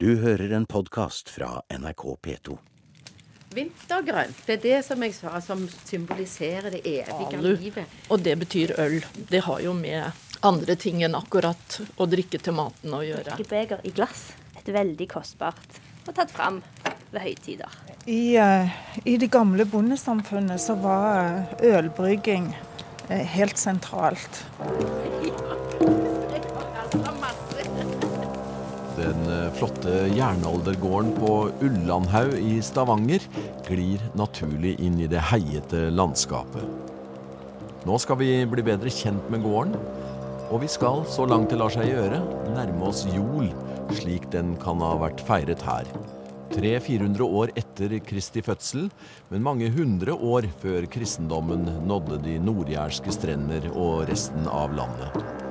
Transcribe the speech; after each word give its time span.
Du 0.00 0.16
hører 0.16 0.52
en 0.54 0.66
podkast 0.66 1.28
fra 1.34 1.62
NRK 1.74 2.02
P2. 2.22 2.56
Vintergrønt, 3.50 4.44
det 4.46 4.54
er 4.54 4.60
det 4.62 4.76
som 4.86 5.00
jeg 5.02 5.16
sa, 5.16 5.40
som 5.42 5.64
symboliserer 5.88 6.70
det 6.70 6.84
evige 6.86 7.34
Alu. 7.34 7.48
livet. 7.58 7.96
Og 8.06 8.22
det 8.22 8.36
betyr 8.38 8.76
øl. 8.78 9.00
Det 9.26 9.40
har 9.42 9.58
jo 9.64 9.72
med 9.74 10.06
andre 10.46 10.76
ting 10.78 11.02
enn 11.02 11.18
akkurat 11.18 11.80
å 11.98 12.06
drikke 12.06 12.38
til 12.38 12.54
maten 12.54 12.94
å 12.94 13.02
gjøre. 13.02 13.40
Beger 13.50 13.82
i 13.82 13.90
glass. 13.90 14.28
Et 14.62 14.70
veldig 14.70 15.08
kostbart 15.10 15.82
og 16.06 16.14
tatt 16.14 16.30
fram 16.30 16.62
ved 17.10 17.18
høytider. 17.24 17.78
I, 18.06 18.36
eh, 18.38 18.70
I 19.02 19.16
det 19.18 19.32
gamle 19.34 19.66
bondesamfunnet 19.66 20.62
så 20.62 20.78
var 20.78 21.58
eh, 21.58 21.74
ølbrygging 21.74 22.52
eh, 23.08 23.26
helt 23.34 23.58
sentralt. 23.58 24.44
Den 29.08 29.30
eh, 29.32 29.52
flotte 29.56 29.92
jernaldergården 30.12 31.14
på 31.16 31.32
Ullandhaug 31.64 32.34
i 32.36 32.58
Stavanger 32.64 33.24
glir 33.64 34.02
naturlig 34.18 34.74
inn 34.84 34.98
i 35.00 35.08
det 35.08 35.22
heiete 35.30 35.86
landskapet. 35.94 36.66
Nå 37.88 37.96
skal 38.02 38.18
vi 38.20 38.32
bli 38.50 38.64
bedre 38.66 38.92
kjent 38.92 39.30
med 39.32 39.46
gården, 39.46 39.78
og 40.48 40.60
vi 40.60 40.68
skal, 40.68 41.06
så 41.08 41.24
langt 41.28 41.48
det 41.52 41.60
lar 41.60 41.72
seg 41.72 41.88
gjøre, 41.88 42.20
nærme 42.52 42.90
oss 42.90 43.06
jol, 43.14 43.48
slik 43.96 44.28
den 44.34 44.56
kan 44.60 44.82
ha 44.84 44.92
vært 45.00 45.24
feiret 45.24 45.64
her. 45.64 45.88
300-400 46.52 47.24
år 47.40 47.52
etter 47.60 47.98
Kristi 48.04 48.44
fødsel, 48.44 48.88
men 49.32 49.44
mange 49.44 49.72
hundre 49.72 50.16
år 50.16 50.48
før 50.60 50.88
kristendommen 50.92 51.68
nådde 51.88 52.20
de 52.24 52.38
nordjærske 52.44 53.12
strender 53.14 53.70
og 53.74 54.08
resten 54.10 54.48
av 54.52 54.76
landet. 54.76 55.47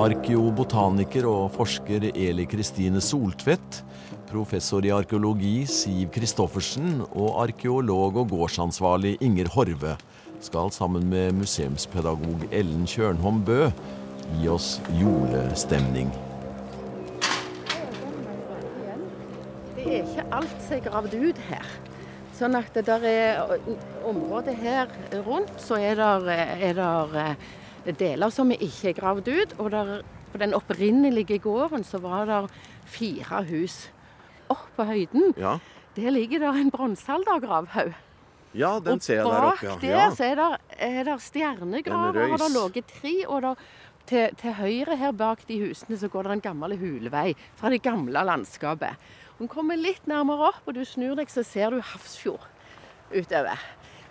Arkeobotaniker 0.00 1.26
og 1.28 1.50
forsker 1.54 2.10
Eli 2.10 2.44
Kristine 2.48 3.00
Soltvedt, 3.02 3.80
professor 4.30 4.84
i 4.86 4.92
arkeologi 4.94 5.64
Siv 5.68 6.10
Christoffersen 6.14 7.00
og 7.08 7.40
arkeolog 7.42 8.20
og 8.22 8.30
gårdsansvarlig 8.30 9.16
Inger 9.24 9.50
Horve 9.54 9.96
skal 10.40 10.72
sammen 10.72 11.08
med 11.10 11.34
museumspedagog 11.40 12.46
Ellen 12.52 12.86
Kjørnholm 12.88 13.42
Bø 13.44 13.68
gi 14.38 14.48
oss 14.52 14.78
julestemning. 14.96 16.12
Det 19.76 19.86
er 19.86 20.02
ikke 20.04 20.26
alt 20.36 20.58
som 20.66 20.76
er 20.76 20.84
gravd 20.86 21.16
ut 21.18 21.40
her. 21.48 21.70
Sånn 22.36 22.56
at 22.56 22.70
det 22.76 22.86
der 22.88 23.04
er 23.04 23.56
området 24.08 24.54
her 24.60 24.92
rundt, 25.26 25.56
så 25.60 25.80
er 25.80 25.98
det, 26.00 27.32
er 27.86 27.92
deler 27.98 28.30
som 28.30 28.50
ikke 28.50 28.88
er 28.90 28.98
gravd 28.98 29.28
ut. 29.28 29.54
Og 29.58 29.70
der, 29.70 30.02
på 30.32 30.38
den 30.38 30.54
opprinnelige 30.54 31.38
gården 31.42 31.84
så 31.84 31.98
var 32.02 32.26
det 32.26 32.50
fire 32.90 33.44
hus. 33.50 33.88
Opp 34.50 34.66
på 34.76 34.84
høyden, 34.84 35.34
Ja, 35.38 35.58
der 35.96 36.10
ligger 36.10 36.38
det 36.42 36.54
en 36.60 36.70
bronsealdergravhaug. 36.70 37.92
ja 38.54 38.78
den 38.80 38.94
og 38.98 39.02
ser 39.02 39.14
jeg 39.20 39.24
der 39.24 39.30
bak 39.40 39.52
oppe. 39.52 39.66
Ja. 39.66 39.76
der 39.80 39.88
Ja. 39.96 40.10
så 40.10 40.24
er 40.24 40.34
det, 40.34 40.60
er 40.78 41.04
det 41.04 41.20
stjernegraver, 41.22 42.22
og 42.24 42.30
har 42.30 42.38
det 42.38 42.50
ligget 42.56 42.86
tre. 43.00 43.14
Og 43.28 43.42
der, 43.42 43.54
til, 44.06 44.28
til 44.36 44.52
høyre 44.58 44.96
her 44.96 45.12
bak 45.12 45.46
de 45.48 45.60
husene 45.60 45.96
så 45.98 46.08
går 46.08 46.22
det 46.22 46.32
en 46.32 46.40
gammel 46.40 46.76
hulevei 46.78 47.34
fra 47.56 47.70
det 47.70 47.82
gamle 47.82 48.24
landskapet. 48.26 48.96
Hun 49.38 49.48
kommer 49.48 49.76
litt 49.76 50.06
nærmere 50.06 50.48
opp, 50.50 50.62
og 50.66 50.74
du 50.74 50.84
snur 50.84 51.14
deg, 51.16 51.30
så 51.30 51.44
ser 51.46 51.70
du 51.70 51.80
Hafrsfjord 51.80 52.42
utover. 53.14 53.58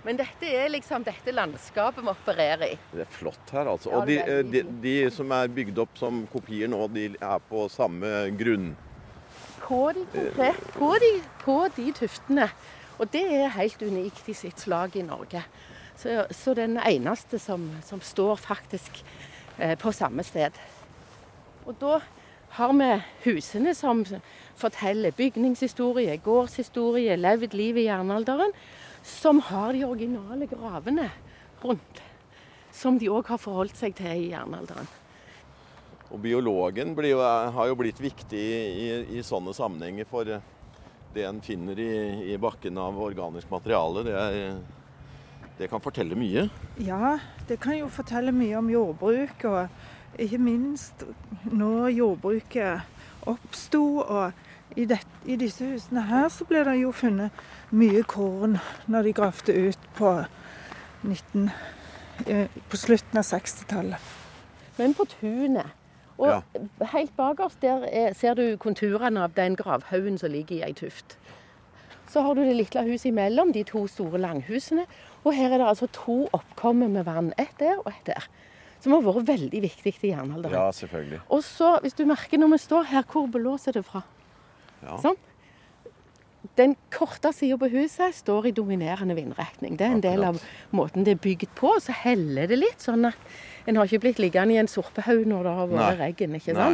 Men 0.05 0.19
dette 0.19 0.47
er 0.47 0.69
liksom 0.71 1.03
dette 1.03 1.33
landskapet 1.35 2.03
vi 2.03 2.11
opererer 2.11 2.65
i. 2.69 2.75
Det 2.93 3.03
er 3.03 3.09
flott 3.11 3.51
her, 3.51 3.67
altså. 3.67 3.91
Og 3.97 4.07
de, 4.07 4.19
eh, 4.23 4.43
de, 4.47 4.63
de 4.83 4.95
som 5.11 5.31
er 5.35 5.51
bygd 5.51 5.81
opp 5.83 5.99
som 5.99 6.21
kopier 6.31 6.71
nå, 6.71 6.85
de 6.95 7.09
er 7.15 7.41
på 7.49 7.65
samme 7.71 8.29
grunn. 8.39 8.71
På 9.65 9.89
de, 9.93 10.05
på 10.73 10.93
de, 11.03 11.11
på 11.43 11.57
de 11.75 11.91
tuftene. 11.99 12.47
Og 12.99 13.11
det 13.13 13.25
er 13.27 13.51
helt 13.55 13.81
unikt 13.83 14.31
i 14.31 14.35
sitt 14.35 14.59
slag 14.59 14.95
i 14.97 15.03
Norge. 15.05 15.43
Så, 15.99 16.23
så 16.31 16.55
den 16.55 16.79
eneste 16.79 17.39
som, 17.39 17.67
som 17.85 18.01
står 18.01 18.39
faktisk 18.39 19.03
eh, 19.57 19.75
på 19.79 19.91
samme 19.91 20.23
sted. 20.23 20.55
Og 21.67 21.75
da 21.79 21.99
har 22.55 22.73
vi 22.73 22.89
husene 23.27 23.75
som 23.77 24.05
forteller 24.57 25.13
bygningshistorie, 25.15 26.17
gårdshistorie, 26.23 27.19
levd 27.19 27.53
liv 27.53 27.77
i 27.77 27.85
jernalderen, 27.85 28.55
som 29.03 29.41
har 29.49 29.73
de 29.73 29.85
originale 29.87 30.47
gravene 30.49 31.09
rundt. 31.61 32.01
Som 32.71 32.99
de 33.01 33.09
òg 33.11 33.27
har 33.31 33.41
forholdt 33.41 33.77
seg 33.79 33.95
til 33.97 34.25
i 34.25 34.31
jernalderen. 34.31 34.87
Og 36.09 36.21
biologen 36.23 36.95
blir 36.97 37.13
jo, 37.13 37.21
har 37.21 37.69
jo 37.69 37.77
blitt 37.77 37.99
viktig 38.01 38.39
i, 38.41 38.87
i 39.19 39.23
sånne 39.25 39.53
sammenhenger, 39.53 40.07
for 40.09 40.29
eh, 40.29 40.45
det 41.13 41.25
en 41.27 41.41
finner 41.45 41.77
i, 41.81 41.91
i 42.33 42.37
bakken 42.41 42.77
av 42.81 42.97
organisk 43.01 43.49
materiale, 43.51 44.05
det, 44.07 44.15
er, 44.17 44.57
det 45.59 45.69
kan 45.69 45.83
fortelle 45.83 46.17
mye. 46.17 46.47
Ja, 46.81 47.17
det 47.49 47.59
kan 47.61 47.77
jo 47.77 47.91
fortelle 47.93 48.33
mye 48.33 48.57
om 48.57 48.71
jordbruk, 48.73 49.45
og 49.49 50.21
ikke 50.21 50.41
minst 50.41 51.05
når 51.45 51.91
jordbruket 51.93 53.27
oppsto. 53.29 53.83
Og 54.01 54.48
i, 54.77 54.85
det, 54.85 54.99
i 55.25 55.35
disse 55.35 55.65
husene 55.65 56.01
her 56.09 56.27
så 56.29 56.45
ble 56.45 56.63
det 56.67 56.75
jo 56.81 56.91
funnet 56.91 57.31
mye 57.71 58.03
korn 58.03 58.59
når 58.87 59.03
de 59.07 59.13
gravde 59.13 59.55
ut 59.69 59.87
på, 59.97 60.11
19, 61.03 61.49
eh, 62.27 62.47
på 62.69 62.77
slutten 62.77 63.17
av 63.21 63.25
60-tallet. 63.27 63.97
Men 64.77 64.93
på 64.93 65.05
tunet. 65.19 65.75
Og 66.19 66.27
Ja. 66.27 66.41
helt 66.91 67.15
bakerst 67.17 67.61
der 67.61 67.85
er, 67.87 68.13
ser 68.13 68.33
du 68.35 68.57
konturene 68.57 69.23
av 69.23 69.33
den 69.35 69.55
gravhaugen 69.55 70.17
som 70.19 70.31
ligger 70.31 70.57
i 70.57 70.63
ei 70.67 70.73
tuft. 70.73 71.17
Så 72.09 72.21
har 72.25 72.33
du 72.35 72.41
det 72.43 72.55
lille 72.57 72.83
huset 72.91 73.05
imellom, 73.11 73.53
de 73.53 73.63
to 73.63 73.87
store 73.87 74.17
langhusene. 74.17 74.85
Og 75.23 75.33
her 75.33 75.53
er 75.53 75.57
det 75.61 75.67
altså 75.67 75.87
to 75.93 76.27
oppkommer 76.33 76.89
med 76.89 77.05
vann. 77.05 77.33
Ett 77.37 77.55
der 77.59 77.77
og 77.79 77.87
ett 77.87 78.05
der. 78.05 78.27
Som 78.81 78.93
har 78.93 79.01
vært 79.01 79.27
veldig 79.27 79.61
viktig 79.61 79.93
i 80.03 80.07
jernalderen. 80.13 80.73
selvfølgelig. 80.73 81.19
Og 81.29 81.43
så, 81.43 81.79
hvis 81.81 81.93
du 81.93 82.05
merker 82.05 82.37
når 82.37 82.51
vi 82.51 82.57
står 82.57 82.83
her, 82.83 83.03
hvor 83.03 83.27
blåser 83.27 83.71
det 83.71 83.85
fra? 83.85 84.01
Ja. 84.83 84.99
Sånn? 85.03 85.19
Den 86.55 86.75
korte 86.91 87.33
sida 87.35 87.57
på 87.59 87.67
huset 87.71 88.15
står 88.15 88.47
i 88.49 88.53
dominerende 88.55 89.15
vindretning. 89.17 89.75
Det 89.79 89.85
er 89.85 89.95
en 89.97 90.03
del 90.03 90.23
av 90.23 90.39
måten 90.75 91.03
det 91.07 91.17
er 91.17 91.21
bygd 91.23 91.51
på. 91.59 91.73
Så 91.83 91.95
heller 92.05 92.47
det 92.47 92.61
litt, 92.61 92.79
sånn 92.83 93.09
at 93.09 93.67
en 93.67 93.79
har 93.79 93.89
ikke 93.89 94.05
blitt 94.05 94.21
liggende 94.23 94.55
i 94.55 94.61
en 94.61 94.71
sorpehaug 94.71 95.27
når 95.27 95.45
det 95.45 95.55
har 95.59 95.71
vært 95.73 95.99
regn. 95.99 96.37
ikke 96.39 96.55
Nei. 96.55 96.71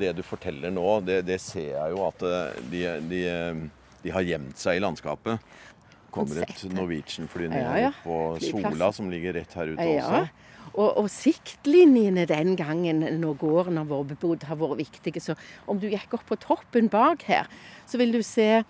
Det 0.00 0.14
du 0.16 0.22
forteller 0.24 0.72
nå, 0.72 0.88
det, 1.04 1.20
det 1.28 1.36
ser 1.44 1.74
jeg 1.74 1.92
jo 1.92 2.00
at 2.06 2.24
eh, 2.24 2.60
de, 2.72 2.82
de, 3.10 3.20
eh, 3.28 3.90
de 4.06 4.14
har 4.16 4.24
gjemt 4.24 4.60
seg 4.60 4.80
i 4.80 4.82
landskapet. 4.84 5.52
Kommer 6.14 6.42
et 6.44 6.64
Norwegian-fly 6.74 7.48
ned 7.50 7.62
Ja, 7.64 7.76
ja. 7.88 7.92
på 8.04 8.18
Sola, 8.44 8.92
som 8.94 9.10
ligger 9.12 9.34
rett 9.40 9.54
her 9.58 9.74
ute 9.74 9.86
Ja. 9.90 10.06
også. 10.06 10.28
Og, 10.74 10.88
og 11.04 11.10
siktlinjene 11.12 12.24
den 12.26 12.56
gangen 12.58 13.04
når 13.20 13.36
gården 13.38 13.76
har 13.78 13.86
vært 13.90 14.08
bebodd, 14.14 14.46
har 14.48 14.58
vært 14.58 14.80
viktige. 14.80 15.20
Så 15.22 15.36
om 15.70 15.78
du 15.78 15.86
gikk 15.92 16.16
opp 16.18 16.24
på 16.26 16.38
toppen 16.42 16.88
bak 16.90 17.22
her, 17.28 17.46
så 17.86 18.00
vil 18.00 18.10
du 18.16 18.22
se 18.26 18.64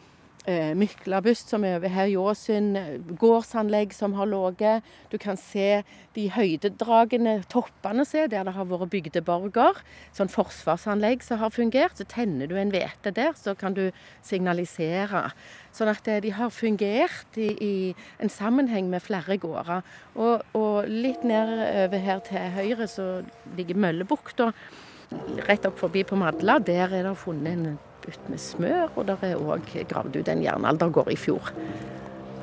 eh, 0.47 0.73
Myklabust 0.77 1.51
som 1.53 1.65
er 1.65 1.79
over 1.79 1.93
her 1.93 2.11
i 2.11 2.17
Åsund, 2.21 2.77
eh, 2.77 2.99
gårdsanlegg 3.21 3.95
som 3.95 4.15
har 4.15 4.27
ligget. 4.27 4.83
Du 5.11 5.19
kan 5.19 5.37
se 5.37 5.83
de 6.15 6.29
høydedragende 6.31 7.45
toppene 7.49 8.05
se, 8.07 8.27
der 8.27 8.45
det 8.45 8.55
har 8.55 8.69
vært 8.69 8.91
bygdeborger. 8.93 9.81
Sånn 10.13 10.33
forsvarsanlegg 10.33 11.23
som 11.23 11.39
har 11.39 11.51
fungert. 11.51 11.97
Så 11.97 12.07
tenner 12.09 12.47
du 12.47 12.57
en 12.57 12.73
hvete 12.73 13.13
der, 13.15 13.33
så 13.35 13.57
kan 13.57 13.75
du 13.75 13.91
signalisere. 14.23 15.31
Sånn 15.73 15.89
at 15.89 16.07
eh, 16.09 16.21
de 16.21 16.35
har 16.37 16.51
fungert 16.51 17.39
i, 17.41 17.51
i 17.61 17.95
en 18.21 18.33
sammenheng 18.33 18.91
med 18.91 19.03
flere 19.03 19.39
gårder. 19.39 19.83
Og, 20.15 20.45
og 20.55 20.89
litt 20.89 21.25
nedover 21.25 21.99
her 21.99 22.21
til 22.27 22.53
høyre 22.59 22.89
så 22.89 23.09
ligger 23.57 23.81
Møllebukta. 23.81 24.53
Rett 25.49 25.67
opp 25.69 25.79
forbi 25.79 26.03
på 26.07 26.17
Madla, 26.19 26.59
der 26.59 26.89
er 26.91 27.05
det 27.07 27.19
funnet 27.21 27.53
en 27.55 27.77
butt 28.05 28.31
med 28.31 28.41
smør, 28.43 28.93
og 28.95 29.09
der 29.09 29.27
er 29.27 29.41
òg 29.41 29.73
gravd 29.91 30.21
ut 30.21 30.31
en 30.31 30.45
jernaldergård 30.45 31.11
i 31.13 31.19
fjor. 31.19 31.53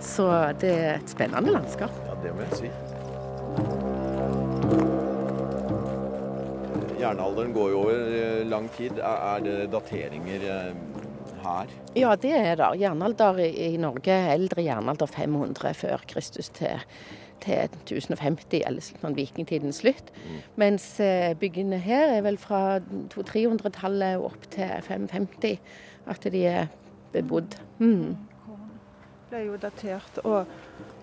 Så 0.02 0.28
det 0.62 0.74
er 0.74 0.96
et 0.98 1.14
spennende 1.14 1.54
landskap. 1.54 1.94
Ja, 2.08 2.18
det 2.24 2.34
må 2.36 2.48
jeg 2.48 2.64
si. 2.64 2.72
Jernalderen 7.02 7.54
går 7.54 7.70
jo 7.74 7.80
over 7.82 8.16
eh, 8.18 8.42
lang 8.48 8.68
tid. 8.76 9.00
Er 9.02 9.42
det 9.46 9.58
dateringer 9.74 10.46
eh, 10.56 10.74
her? 11.46 11.74
Ja, 11.98 12.14
det 12.16 12.34
er 12.38 12.56
det. 12.60 12.70
Jernalder 12.82 13.42
i 13.46 13.50
i 13.72 13.80
Norge 13.82 14.14
er 14.14 14.36
eldre 14.36 14.66
jernalder 14.66 15.10
500 15.10 15.74
før 15.78 16.06
Kristus 16.10 16.50
til, 16.54 16.82
til 17.42 17.68
1050, 17.84 18.62
eller 18.68 18.86
sånn 18.86 19.18
vikingtidens 19.18 19.82
slutt. 19.84 20.12
Mens 20.62 20.86
eh, 21.04 21.32
byggene 21.40 21.80
her 21.82 22.18
er 22.18 22.26
vel 22.26 22.38
fra 22.42 22.80
200-300-tallet 23.14 24.20
og 24.20 24.32
opp 24.32 24.50
til 24.54 24.72
550 24.88 25.58
at 26.12 26.28
de 26.34 26.46
er 26.50 26.70
bebodd. 27.14 27.58
Mm. 27.80 28.18
er 29.32 29.46
jo 29.48 29.58
datert. 29.62 30.20
Og 30.28 30.46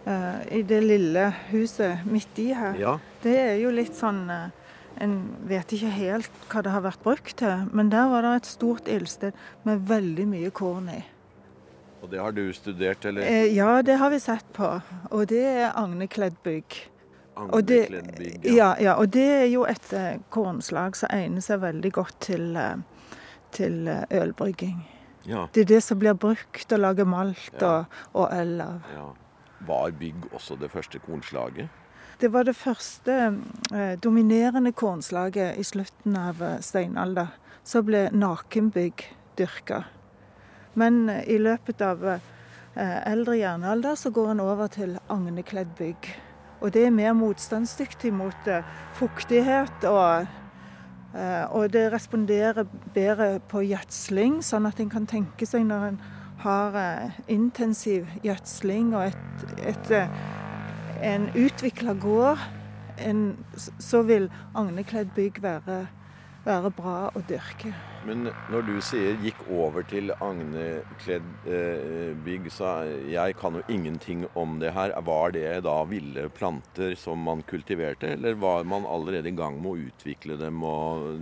uh, 0.07 0.41
i 0.53 0.63
det 0.63 0.83
lille 0.85 1.31
huset 1.51 2.05
midt 2.07 2.39
i 2.39 2.51
her, 2.53 2.77
Ja. 2.79 2.99
det 3.23 3.37
er 3.39 3.55
jo 3.63 3.71
litt 3.75 3.97
sånn 3.97 4.27
uh, 4.31 4.49
En 4.99 5.13
vet 5.47 5.71
ikke 5.71 5.93
helt 5.95 6.39
hva 6.51 6.59
det 6.67 6.73
har 6.75 6.83
vært 6.83 7.05
brukt 7.05 7.37
til, 7.39 7.69
men 7.71 7.87
der 7.93 8.09
var 8.11 8.25
det 8.27 8.33
et 8.41 8.49
stort 8.51 8.89
ildsted 8.91 9.37
med 9.63 9.85
veldig 9.87 10.25
mye 10.27 10.51
korn 10.51 10.89
i. 10.91 11.05
Og 12.03 12.11
det 12.11 12.21
har 12.23 12.33
du 12.33 12.53
studert, 12.55 13.05
eller? 13.05 13.23
Eh, 13.27 13.55
ja, 13.57 13.83
det 13.83 13.97
har 13.99 14.11
vi 14.11 14.19
sett 14.23 14.47
på, 14.55 14.69
og 15.11 15.27
det 15.31 15.43
er 15.45 15.73
agnekledd 15.75 16.37
bygg. 16.45 16.77
Og 17.39 17.63
det, 17.67 17.85
Agnekledd 17.87 18.13
bygg, 18.19 18.47
ja, 18.55 18.73
ja, 18.83 18.95
og 18.99 19.11
det 19.15 19.25
er 19.43 19.47
jo 19.51 19.65
et 19.67 19.93
eh, 19.95 20.19
kornslag 20.35 20.97
som 20.99 21.11
egner 21.15 21.43
seg 21.45 21.61
veldig 21.63 21.93
godt 21.95 22.17
til, 22.21 22.57
eh, 22.57 22.77
til 23.55 23.89
ølbrygging. 24.11 24.81
ja. 25.27 25.47
Det 25.53 25.61
er 25.61 25.65
det 25.75 25.83
som 25.83 25.99
blir 25.99 26.15
brukt 26.15 26.73
å 26.73 26.79
lage 26.79 27.05
malt 27.05 27.51
Ja. 27.61 27.69
og, 27.69 27.85
og 28.15 28.33
øl 28.33 28.61
av. 28.61 28.81
ja. 28.95 29.09
Var 29.67 29.91
bygg 29.99 30.29
også 30.33 30.55
det 30.61 30.71
første 30.71 30.99
kornslaget? 31.03 31.69
Det 32.21 32.29
var 32.33 32.45
det 32.45 32.55
første 32.57 33.15
eh, 33.75 33.97
dominerende 33.99 34.73
kornslaget 34.73 35.59
i 35.59 35.63
slutten 35.67 36.17
av 36.17 36.43
steinalder. 36.61 37.27
Så 37.65 37.83
ble 37.83 38.09
nakenbygg 38.15 39.03
dyrka. 39.39 39.85
Men 40.79 41.09
i 41.27 41.39
løpet 41.43 41.83
av 41.83 42.05
eh, 42.07 42.99
eldre 43.11 43.39
jernalder 43.39 43.97
så 43.99 44.13
går 44.15 44.35
en 44.35 44.43
over 44.45 44.71
til 44.71 44.99
agnekledd 45.11 45.73
bygg. 45.79 46.11
Og 46.61 46.75
det 46.75 46.85
er 46.87 46.95
mer 46.95 47.17
motstandsdyktig 47.19 48.13
mot 48.15 48.51
eh, 48.51 48.67
fuktighet, 48.99 49.87
og, 49.91 50.29
eh, 51.15 51.45
og 51.51 51.73
det 51.75 51.89
responderer 51.95 52.69
bedre 52.95 53.39
på 53.51 53.65
gjødsling, 53.67 54.39
sånn 54.47 54.71
at 54.71 54.79
en 54.83 54.93
kan 54.93 55.09
tenke 55.11 55.47
seg 55.47 55.67
når 55.67 55.91
en 55.91 56.01
har 56.39 56.77
intensiv 57.27 58.07
gjødsling 58.23 58.93
og 58.95 59.09
et, 59.09 59.49
et, 59.73 59.89
en 61.03 61.25
utvikla 61.35 61.97
gård, 61.99 62.45
en, 63.03 63.33
så 63.59 64.05
vil 64.07 64.29
agnekledd 64.55 65.11
bygg 65.17 65.41
være, 65.43 65.81
være 66.49 66.73
bra 66.75 66.97
å 67.13 67.23
dyrke. 67.29 67.73
Men 68.09 68.31
når 68.49 68.67
du 68.67 68.75
sier 68.85 69.19
gikk 69.23 69.45
over 69.53 69.85
til 69.89 70.13
agnekledd 70.15 71.49
eh, 71.51 72.13
bygg, 72.25 72.49
så 72.55 72.73
jeg 73.11 73.37
kan 73.41 73.59
jo 73.59 73.65
ingenting 73.69 74.25
om 74.39 74.59
det 74.63 74.73
her. 74.77 74.95
Var 75.05 75.35
det 75.37 75.47
da 75.67 75.79
ville 75.89 76.29
planter 76.35 76.97
som 76.99 77.21
man 77.29 77.45
kultiverte, 77.49 78.15
eller 78.17 78.39
var 78.41 78.65
man 78.69 78.89
allerede 78.89 79.31
i 79.31 79.37
gang 79.37 79.61
med 79.61 79.75
å 79.75 79.91
utvikle 79.91 80.39
dem 80.41 80.65
og 80.67 81.19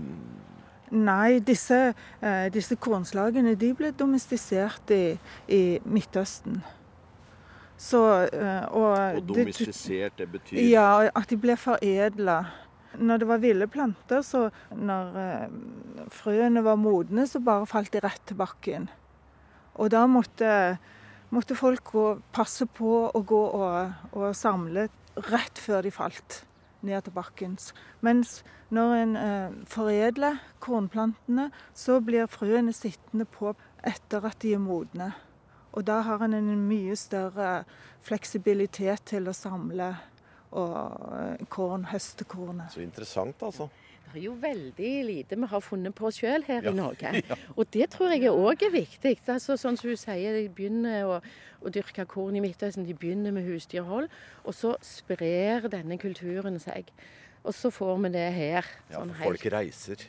Nei, 0.86 1.40
disse, 1.42 1.94
eh, 2.22 2.46
disse 2.54 2.76
kornslagene 2.78 3.56
de 3.58 3.72
ble 3.74 3.90
domestisert 3.90 4.92
i, 4.94 5.16
i 5.50 5.62
Midtøsten. 5.82 6.60
Så, 7.76 8.02
eh, 8.30 8.62
og, 8.70 9.18
Og 9.18 9.26
domestisert, 9.28 10.14
det 10.18 10.28
betyr 10.32 10.62
Ja, 10.62 11.08
at 11.10 11.26
de 11.28 11.36
ble 11.36 11.56
foredla. 11.58 12.38
Når 12.98 13.22
det 13.22 13.28
var 13.28 13.42
ville 13.42 13.68
planter, 13.68 14.22
så 14.24 14.46
når 14.72 15.18
eh, 15.20 15.56
frøene 16.12 16.62
var 16.64 16.78
modne, 16.80 17.26
så 17.28 17.42
bare 17.44 17.68
falt 17.68 17.92
de 17.92 18.02
rett 18.04 18.22
til 18.28 18.38
bakken. 18.38 18.88
Og 19.76 19.90
da 19.92 20.06
måtte, 20.08 20.50
måtte 21.34 21.56
folk 21.58 21.92
gå, 21.92 22.06
passe 22.32 22.66
på 22.66 22.92
å 23.12 23.22
gå 23.26 23.42
og, 23.58 24.12
og 24.16 24.36
samle 24.36 24.88
rett 25.28 25.60
før 25.60 25.84
de 25.84 25.92
falt 25.92 26.42
ned 26.86 27.04
til 27.04 27.14
bakken. 27.16 27.56
Mens 28.04 28.40
når 28.74 28.96
en 28.96 29.14
eh, 29.20 29.54
foredler 29.70 30.40
kornplantene, 30.62 31.50
så 31.74 32.00
blir 32.04 32.30
frøene 32.30 32.74
sittende 32.76 33.28
på 33.28 33.54
etter 33.86 34.26
at 34.26 34.40
de 34.42 34.56
er 34.56 34.62
modne. 34.62 35.12
Og 35.76 35.84
da 35.86 36.00
har 36.06 36.24
en 36.24 36.34
en 36.34 36.68
mye 36.68 36.96
større 36.96 37.64
fleksibilitet 38.06 39.04
til 39.12 39.28
å 39.28 39.36
samle 39.36 39.94
og 40.56 41.10
eh, 41.18 41.44
korn, 41.52 41.84
høstekornet. 41.90 42.72
Så 42.74 42.82
interessant, 42.84 43.42
altså. 43.44 43.68
Det 44.06 44.22
er 44.22 44.28
jo 44.28 44.36
veldig 44.40 44.90
lite 45.04 45.36
vi 45.36 45.48
har 45.50 45.60
funnet 45.60 45.94
på 45.98 46.08
sjøl 46.14 46.44
her 46.46 46.64
Ja, 46.64 46.72
i 46.72 46.78
Norge. 46.78 47.10
Og 47.58 47.66
det 47.74 47.90
tror 47.92 48.14
jeg 48.14 48.30
òg 48.30 48.62
er 48.64 48.72
viktig. 48.72 49.16
Altså, 49.26 49.58
sånn 49.60 49.76
som 49.76 49.90
hun 49.90 49.98
sier, 50.00 50.38
De 50.38 50.46
begynner 50.48 51.08
å, 51.10 51.18
å 51.60 51.72
dyrke 51.74 52.06
korn 52.08 52.38
i 52.38 52.42
Midtøsten, 52.44 52.86
de 52.86 52.94
begynner 52.96 53.34
med 53.34 53.44
husdyrhold. 53.48 54.08
Og 54.46 54.56
så 54.56 54.76
sprer 54.86 55.66
denne 55.72 55.98
kulturen 56.00 56.56
seg. 56.62 56.88
Og 57.42 57.54
så 57.54 57.70
får 57.74 57.98
vi 58.06 58.12
det 58.14 58.28
her. 58.38 58.70
Ja, 58.88 59.02
sånn 59.02 59.12
for 59.18 59.34
folk 59.34 59.48
reiser. 59.52 60.06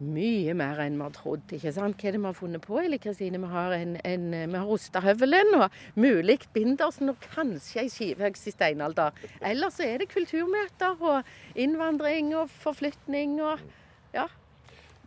Mye 0.00 0.54
mer 0.54 0.78
enn 0.84 0.94
vi 0.98 1.02
har 1.02 1.10
trodd. 1.16 1.42
ikke 1.52 1.72
sant? 1.74 1.96
Hva 1.98 2.08
er 2.08 2.12
det 2.14 2.20
vi 2.22 2.26
har 2.28 2.36
funnet 2.38 2.62
på, 2.62 2.78
Eli 2.78 2.98
Kristine? 3.02 3.38
Vi 3.42 3.50
har, 3.50 3.72
en, 3.74 3.96
en, 4.04 4.26
vi 4.52 4.56
har 4.58 4.66
ostehøvelen 4.70 5.54
og 5.58 5.70
mulig 5.98 6.38
bindersen 6.54 7.10
og 7.10 7.16
kanskje 7.34 7.82
ei 7.82 7.88
skiveøks 7.90 8.46
i 8.46 8.54
steinalder. 8.54 9.10
Ellers 9.42 9.74
så 9.80 9.86
er 9.88 9.98
det 10.04 10.08
kulturmøter 10.12 11.00
og 11.02 11.22
innvandring 11.58 12.34
og 12.38 12.50
forflytning 12.62 13.40
og 13.42 13.58
ja. 14.14 14.28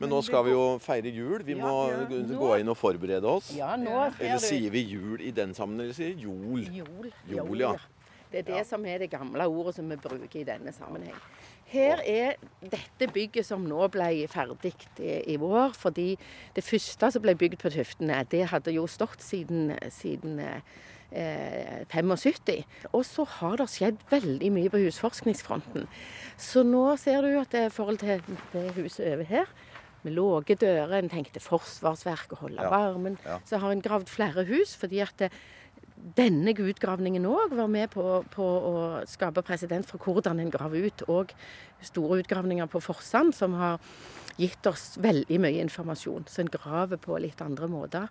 Men 0.02 0.10
nå 0.10 0.20
skal 0.26 0.44
vi 0.48 0.52
jo 0.56 0.64
feire 0.82 1.12
jul. 1.14 1.44
Vi 1.46 1.54
Ja, 1.54 1.62
må 1.64 1.74
ja, 1.92 1.98
gå- 2.10 2.22
nå- 2.26 2.38
gå 2.42 2.52
inn 2.60 2.70
og 2.74 2.78
forberede 2.78 3.24
oss. 3.30 3.52
Ja, 3.56 3.76
nå 3.78 4.12
Eller 4.20 4.40
ser 4.40 4.40
du 4.40 4.46
sier 4.48 4.72
vi 4.74 4.82
jul 4.96 5.22
i 5.22 5.30
den 5.32 5.54
sammenheng, 5.54 5.92
eller 5.92 5.94
sier 5.94 6.16
jul. 6.18 6.64
jol? 6.66 7.12
Jol. 7.30 7.38
Jol, 7.38 7.60
ja. 7.60 7.76
Det 8.32 8.40
er 8.40 8.48
det 8.56 8.66
som 8.68 8.86
er 8.86 8.98
det 9.04 9.10
gamle 9.12 9.44
ordet 9.52 9.76
som 9.76 9.90
vi 9.92 9.98
bruker 10.00 10.40
i 10.40 10.44
denne 10.48 10.72
sammenheng. 10.74 11.16
Her 11.72 12.00
er 12.08 12.36
dette 12.62 13.08
bygget 13.14 13.46
som 13.48 13.64
nå 13.68 13.88
ble 13.92 14.28
ferdig 14.32 14.74
i, 15.00 15.34
i 15.34 15.36
vår. 15.40 15.74
Fordi 15.80 16.18
det 16.56 16.64
første 16.64 17.12
som 17.12 17.22
ble 17.24 17.36
bygd 17.40 17.60
på 17.62 17.72
Tuftene, 17.72 18.24
det 18.32 18.46
hadde 18.52 18.74
jo 18.76 18.88
stått 18.92 19.22
siden, 19.24 19.74
siden 19.92 20.40
eh, 21.12 21.84
75. 21.92 22.64
Og 22.94 23.04
så 23.08 23.26
har 23.38 23.58
det 23.60 23.70
skjedd 23.72 24.00
veldig 24.12 24.52
mye 24.56 24.72
på 24.74 24.80
husforskningsfronten. 24.86 25.88
Så 26.40 26.64
nå 26.68 26.86
ser 27.00 27.22
du 27.28 27.36
at 27.40 27.52
det 27.52 27.66
er 27.68 27.76
forhold 27.76 28.00
til 28.04 28.24
det 28.54 28.68
huset 28.80 29.12
over 29.14 29.28
her 29.32 29.52
med 30.02 30.16
låge 30.18 30.56
dører, 30.58 30.96
en 30.98 31.12
tenkte 31.12 31.40
forsvarsverk 31.44 32.32
og 32.34 32.40
holde 32.48 32.64
Ja. 32.64 32.70
varmen, 32.74 33.20
Ja. 33.26 33.38
så 33.46 33.60
har 33.62 33.72
en 33.72 33.82
gravd 33.86 34.10
flere 34.10 34.44
hus. 34.46 34.76
fordi 34.76 35.00
at 35.00 35.14
det, 35.20 35.32
denne 36.18 36.54
utgravningen 36.54 37.26
òg 37.30 37.54
var 37.58 37.70
med 37.72 37.92
på, 37.94 38.04
på 38.34 38.46
å 38.46 38.74
skape 39.10 39.44
presedens 39.46 39.90
for 39.90 40.02
hvordan 40.02 40.42
en 40.42 40.52
graver 40.54 40.88
ut. 40.88 41.04
Og 41.12 41.34
store 41.86 42.22
utgravninger 42.22 42.70
på 42.70 42.82
Forsand, 42.84 43.36
som 43.36 43.56
har 43.60 43.80
gitt 44.42 44.66
oss 44.70 44.96
veldig 45.02 45.40
mye 45.42 45.62
informasjon. 45.64 46.28
Så 46.30 46.44
en 46.44 46.52
graver 46.52 47.02
på 47.02 47.18
litt 47.22 47.42
andre 47.44 47.70
måter 47.72 48.10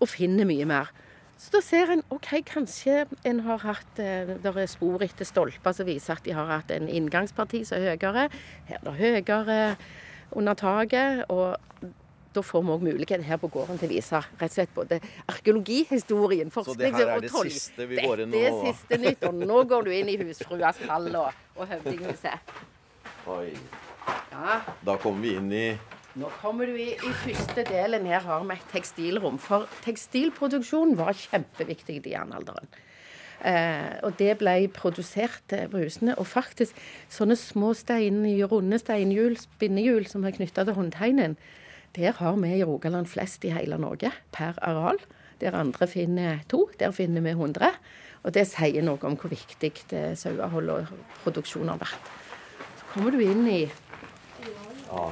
og 0.00 0.08
finner 0.08 0.48
mye 0.48 0.66
mer. 0.68 0.90
Så 1.40 1.54
da 1.54 1.62
ser 1.64 1.92
en 1.92 2.02
OK, 2.12 2.34
kanskje 2.48 3.06
en 3.24 3.38
har 3.46 3.62
hatt 3.64 4.00
eh, 4.02 4.34
Der 4.44 4.58
er 4.60 4.68
spor 4.68 5.00
etter 5.00 5.24
stolper 5.24 5.72
som 5.72 5.88
viser 5.88 6.18
at 6.18 6.26
de 6.26 6.34
har 6.36 6.50
hatt 6.52 6.72
en 6.74 6.88
inngangsparti 6.88 7.62
som 7.68 7.80
er 7.80 7.94
høyere. 7.94 8.26
Her 8.68 8.80
er 8.80 8.84
det 8.84 8.96
høyere 9.00 9.60
under 10.36 10.54
taket. 10.54 11.24
og 11.32 11.56
da 12.34 12.42
får 12.46 12.62
vi 12.62 12.72
òg 12.74 12.86
mulighet 12.86 13.24
her 13.26 13.38
på 13.42 13.50
gården 13.50 13.78
til 13.80 13.90
å 13.90 13.92
vise 13.92 14.22
rett 14.22 14.48
og 14.48 14.56
slett 14.56 14.74
både 14.74 15.00
arkeologihistorien, 15.32 16.50
Så 16.50 16.74
det 16.74 16.90
forskning 16.90 16.98
her 16.98 17.06
er 17.06 17.14
og 17.16 17.22
det 17.26 17.52
siste 17.52 17.86
vi 17.90 18.02
går 18.02 18.24
inn 18.24 18.34
Dette 18.34 18.50
er 18.50 18.58
siste 18.68 18.98
nytt, 19.02 19.24
og 19.28 19.40
nå 19.40 19.62
går 19.70 19.88
du 19.88 19.94
inn 19.94 20.10
i 20.12 20.18
husfruas 20.20 20.82
hall 20.88 21.08
og, 21.14 21.40
og 21.56 21.72
høvdinghuset. 21.72 22.52
Oi. 23.30 23.54
Ja, 24.30 24.60
Da 24.86 24.96
kommer 24.96 25.26
vi 25.26 25.34
inn 25.38 25.50
i 25.52 25.64
nå 26.18 26.26
kommer 26.40 26.66
du 26.66 26.74
i, 26.74 26.90
i 26.98 27.10
første 27.22 27.62
delen. 27.68 28.06
Her 28.10 28.24
har 28.26 28.42
vi 28.42 28.56
et 28.56 28.70
tekstilrom. 28.72 29.36
For 29.38 29.68
tekstilproduksjon 29.84 30.96
var 30.98 31.14
kjempeviktig 31.14 32.00
i 32.00 32.14
jernalderen. 32.16 32.66
Eh, 33.46 33.94
og 34.04 34.18
det 34.18 34.34
ble 34.40 34.54
produsert 34.74 35.54
eh, 35.56 35.68
på 35.70 35.84
husene. 35.84 36.16
Og 36.18 36.26
faktisk 36.28 36.76
sånne 37.12 37.38
små 37.38 37.72
stein, 37.78 38.24
runde 38.50 38.80
steinhjul, 38.82 39.38
spinnehjul 39.40 40.08
som 40.10 40.26
er 40.26 40.34
knytta 40.34 40.66
til 40.66 40.76
håndtegnen, 40.76 41.38
der 41.96 42.12
har 42.20 42.36
vi 42.38 42.52
i 42.58 42.64
Rogaland 42.64 43.08
flest 43.10 43.44
i 43.44 43.50
hele 43.54 43.78
Norge 43.78 44.12
per 44.32 44.58
areal. 44.62 45.00
Der 45.40 45.56
andre 45.56 45.86
finner 45.88 46.42
to, 46.48 46.68
der 46.78 46.92
finner 46.92 47.24
vi 47.24 47.32
100. 47.34 47.70
Og 48.22 48.34
det 48.36 48.44
sier 48.50 48.84
noe 48.84 49.00
om 49.08 49.16
hvor 49.16 49.32
viktig 49.32 49.72
det 49.90 50.04
sauehold 50.20 50.68
og 50.74 50.90
produksjon 51.24 51.70
har 51.72 51.80
vært. 51.80 52.10
Så 52.80 52.90
kommer 52.92 53.14
du 53.16 53.22
inn 53.24 53.46
i 53.48 53.62
Ja. 54.90 55.06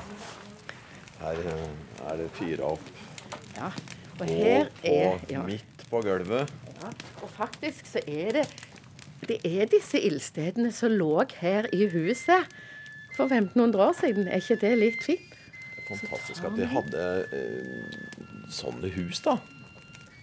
Her 1.18 1.38
eh, 1.50 1.68
er 2.10 2.16
det 2.20 2.28
fyra 2.36 2.72
opp. 2.74 2.90
Ja, 3.56 3.70
og 4.20 4.26
her 4.30 4.68
er 4.86 5.18
ja, 5.30 5.42
midt 5.42 5.84
på 5.90 6.00
gulvet. 6.02 6.50
ja, 6.78 6.90
Og 7.22 7.30
faktisk 7.34 7.86
så 7.86 8.02
er 8.06 8.32
det 8.38 8.46
Det 9.28 9.40
er 9.44 9.66
disse 9.66 9.98
ildstedene 9.98 10.70
som 10.72 10.92
lå 10.94 11.24
her 11.40 11.66
i 11.74 11.88
huset 11.90 12.46
for 13.16 13.26
1500 13.26 13.82
år 13.82 13.92
siden. 13.98 14.28
Er 14.28 14.38
ikke 14.38 14.60
det 14.60 14.78
litt 14.78 15.02
fint? 15.04 15.27
Fantastisk 15.88 16.44
at 16.44 16.58
de 16.58 16.66
hadde 16.68 17.04
eh, 17.32 18.02
sånne 18.52 18.90
hus, 18.98 19.22
da. 19.24 19.38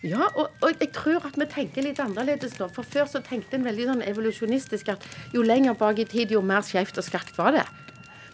Ja, 0.06 0.28
og, 0.38 0.52
og 0.62 0.82
jeg 0.84 0.92
tror 0.94 1.24
at 1.26 1.38
vi 1.40 1.48
tenker 1.50 1.86
litt 1.86 2.00
annerledes 2.04 2.60
nå. 2.60 2.68
For 2.74 2.86
før 2.86 3.10
så 3.10 3.24
tenkte 3.26 3.58
en 3.58 3.66
veldig 3.66 3.88
sånn 3.90 4.04
evolusjonistisk 4.06 4.92
at 4.94 5.08
jo 5.34 5.42
lenger 5.46 5.78
bak 5.80 6.02
i 6.04 6.06
tid, 6.10 6.36
jo 6.36 6.44
mer 6.46 6.66
skjevt 6.66 7.02
og 7.02 7.08
skakt 7.08 7.40
var 7.40 7.56
det. 7.58 7.66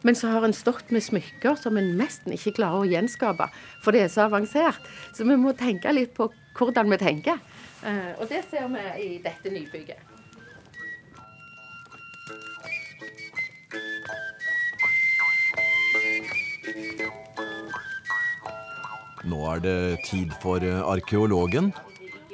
Men 0.03 0.17
så 0.17 0.33
har 0.33 0.43
en 0.43 0.55
stått 0.55 0.89
med 0.91 1.05
smykker 1.05 1.55
som 1.61 1.77
en 1.77 1.93
nesten 1.95 2.33
ikke 2.35 2.57
klarer 2.57 2.83
å 2.83 2.89
gjenskape, 2.89 3.47
for 3.85 3.95
det 3.95 4.07
er 4.07 4.11
så 4.11 4.25
avansert. 4.25 4.87
Så 5.13 5.27
vi 5.29 5.37
må 5.39 5.53
tenke 5.55 5.93
litt 5.93 6.15
på 6.17 6.31
hvordan 6.57 6.89
vi 6.91 6.99
tenker. 6.99 7.37
Eh, 7.85 8.17
og 8.17 8.27
det 8.29 8.43
ser 8.49 8.67
vi 8.73 8.87
i 9.05 9.11
dette 9.23 9.53
nybygget. 9.53 10.10
Nå 19.29 19.39
er 19.51 19.59
det 19.61 19.79
tid 20.07 20.31
for 20.41 20.63
eh, 20.65 20.81
arkeologen. 20.81 21.69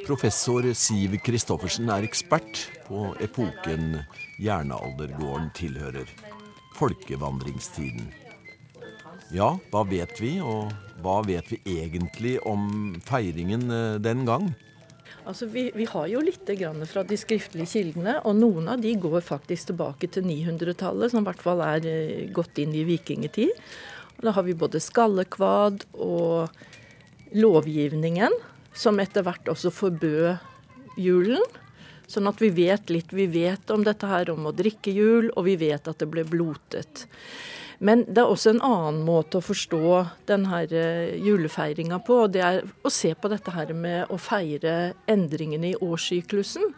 Professor 0.06 0.63
Siv 0.77 1.17
Christoffersen 1.25 1.89
er 1.91 2.06
ekspert 2.08 2.62
på 2.86 3.10
epoken 3.24 3.98
jernaldergården 4.39 5.50
tilhører. 5.58 6.08
Folkevandringstiden. 6.77 8.08
Ja, 9.36 9.58
hva 9.74 9.82
vet 9.89 10.15
vi, 10.24 10.38
og 10.39 10.72
hva 11.03 11.20
vet 11.27 11.51
vi 11.51 11.60
egentlig 11.82 12.38
om 12.48 12.96
feiringen 13.03 13.67
eh, 13.67 13.98
den 14.00 14.24
gang? 14.29 14.53
Altså, 15.27 15.50
vi, 15.51 15.65
vi, 15.75 15.84
har 15.91 16.08
jo 16.08 16.24
litt 16.24 16.48
fra 16.88 17.03
de 17.03 17.17
skriftlige 17.20 17.67
kildene, 17.67 18.22
og 18.24 18.39
noen 18.39 18.72
av 18.72 18.79
de 18.79 18.94
går 18.96 19.20
faktisk 19.20 19.74
tilbake 19.74 20.08
til 20.08 20.24
900-tallet, 20.24 21.12
som 21.12 21.25
i 21.25 21.27
hvert 21.27 21.44
fall 21.44 21.65
er 21.65 21.84
eh, 21.84 22.32
gått 22.32 22.63
inn 22.63 22.72
i 22.72 22.88
vikingtid. 22.88 23.51
Da 24.24 24.32
har 24.32 24.48
vi 24.48 24.56
både 24.58 24.79
skallekvad 24.82 25.84
og 25.94 26.48
lovgivningen, 27.36 28.34
som 28.77 29.00
etter 29.01 29.25
hvert 29.25 29.50
også 29.51 29.72
forbød 29.74 31.00
julen. 31.01 31.43
Sånn 32.07 32.29
at 32.29 32.39
vi 32.39 32.50
vet 32.55 32.89
litt. 32.93 33.12
Vi 33.12 33.27
vet 33.27 33.72
om 33.74 33.84
dette 33.84 34.07
her 34.07 34.29
om 34.31 34.48
å 34.48 34.55
drikke 34.55 34.93
jul, 34.96 35.31
og 35.36 35.48
vi 35.50 35.57
vet 35.60 35.89
at 35.91 36.00
det 36.00 36.07
ble 36.12 36.24
blotet. 36.27 37.07
Men 37.79 38.03
det 38.10 38.24
er 38.24 38.31
også 38.31 38.55
en 38.55 38.63
annen 38.65 39.03
måte 39.05 39.38
å 39.38 39.46
forstå 39.46 39.81
denne 40.29 40.63
eh, 40.65 41.13
julefeiringa 41.22 42.00
på. 42.07 42.24
og 42.25 42.34
Det 42.34 42.41
er 42.41 42.63
å 42.65 42.91
se 42.93 43.12
på 43.13 43.29
dette 43.29 43.53
her 43.53 43.74
med 43.77 44.10
å 44.13 44.17
feire 44.22 44.93
endringene 45.10 45.74
i 45.74 45.77
årssyklusen. 45.86 46.72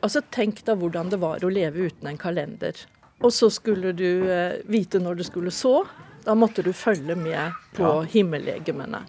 Altså 0.00 0.24
Tenk 0.32 0.62
da 0.64 0.76
hvordan 0.78 1.12
det 1.12 1.20
var 1.20 1.44
å 1.44 1.52
leve 1.52 1.90
uten 1.90 2.08
en 2.08 2.20
kalender. 2.20 2.78
Og 3.20 3.32
så 3.32 3.50
skulle 3.52 3.92
du 3.96 4.08
eh, 4.30 4.62
vite 4.68 5.00
når 5.02 5.20
du 5.20 5.26
skulle 5.28 5.52
så. 5.52 5.82
Da 6.24 6.34
måtte 6.34 6.64
du 6.64 6.72
følge 6.72 7.14
med 7.18 7.52
på 7.76 7.84
ja. 7.84 8.06
himmellegemene. 8.16 9.04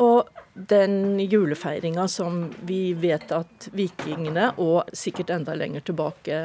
Og 0.00 0.28
den 0.54 1.20
julefeiringa 1.20 2.06
som 2.08 2.46
vi 2.66 2.92
vet 2.98 3.32
at 3.36 3.68
vikingene, 3.76 4.52
og 4.60 4.90
sikkert 4.96 5.32
enda 5.34 5.56
lenger 5.58 5.84
tilbake, 5.86 6.38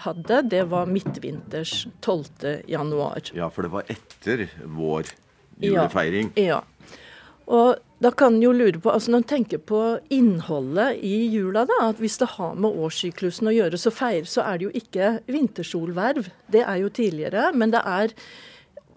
hadde, 0.00 0.42
det 0.50 0.64
var 0.70 0.90
midtvinters 0.90 1.86
12. 2.00 2.64
januar. 2.70 3.32
Ja, 3.36 3.50
for 3.52 3.66
det 3.66 3.72
var 3.74 3.90
etter 3.90 4.46
vår 4.64 5.12
julefeiring. 5.60 6.32
Ja. 6.38 6.60
ja. 6.60 6.96
Og 7.50 7.80
da 8.00 8.12
kan 8.14 8.36
en 8.36 8.44
jo 8.44 8.52
lure 8.54 8.78
på, 8.80 8.92
altså 8.92 9.10
Når 9.12 9.22
en 9.22 9.30
tenker 9.34 9.60
på 9.66 9.80
innholdet 10.14 11.02
i 11.04 11.26
jula, 11.34 11.66
da, 11.68 11.80
at 11.90 11.98
hvis 12.00 12.16
det 12.22 12.30
har 12.36 12.54
med 12.56 12.78
årssyklusen 12.80 13.50
å 13.50 13.52
gjøre, 13.52 13.80
så 13.80 13.92
feir, 13.92 14.28
så 14.30 14.44
er 14.46 14.60
det 14.60 14.68
jo 14.68 14.76
ikke 14.80 15.10
vintersolverv. 15.28 16.30
Det 16.48 16.62
er 16.64 16.80
jo 16.80 16.92
tidligere. 16.94 17.50
Men 17.52 17.74
det 17.74 17.82
er 17.84 18.14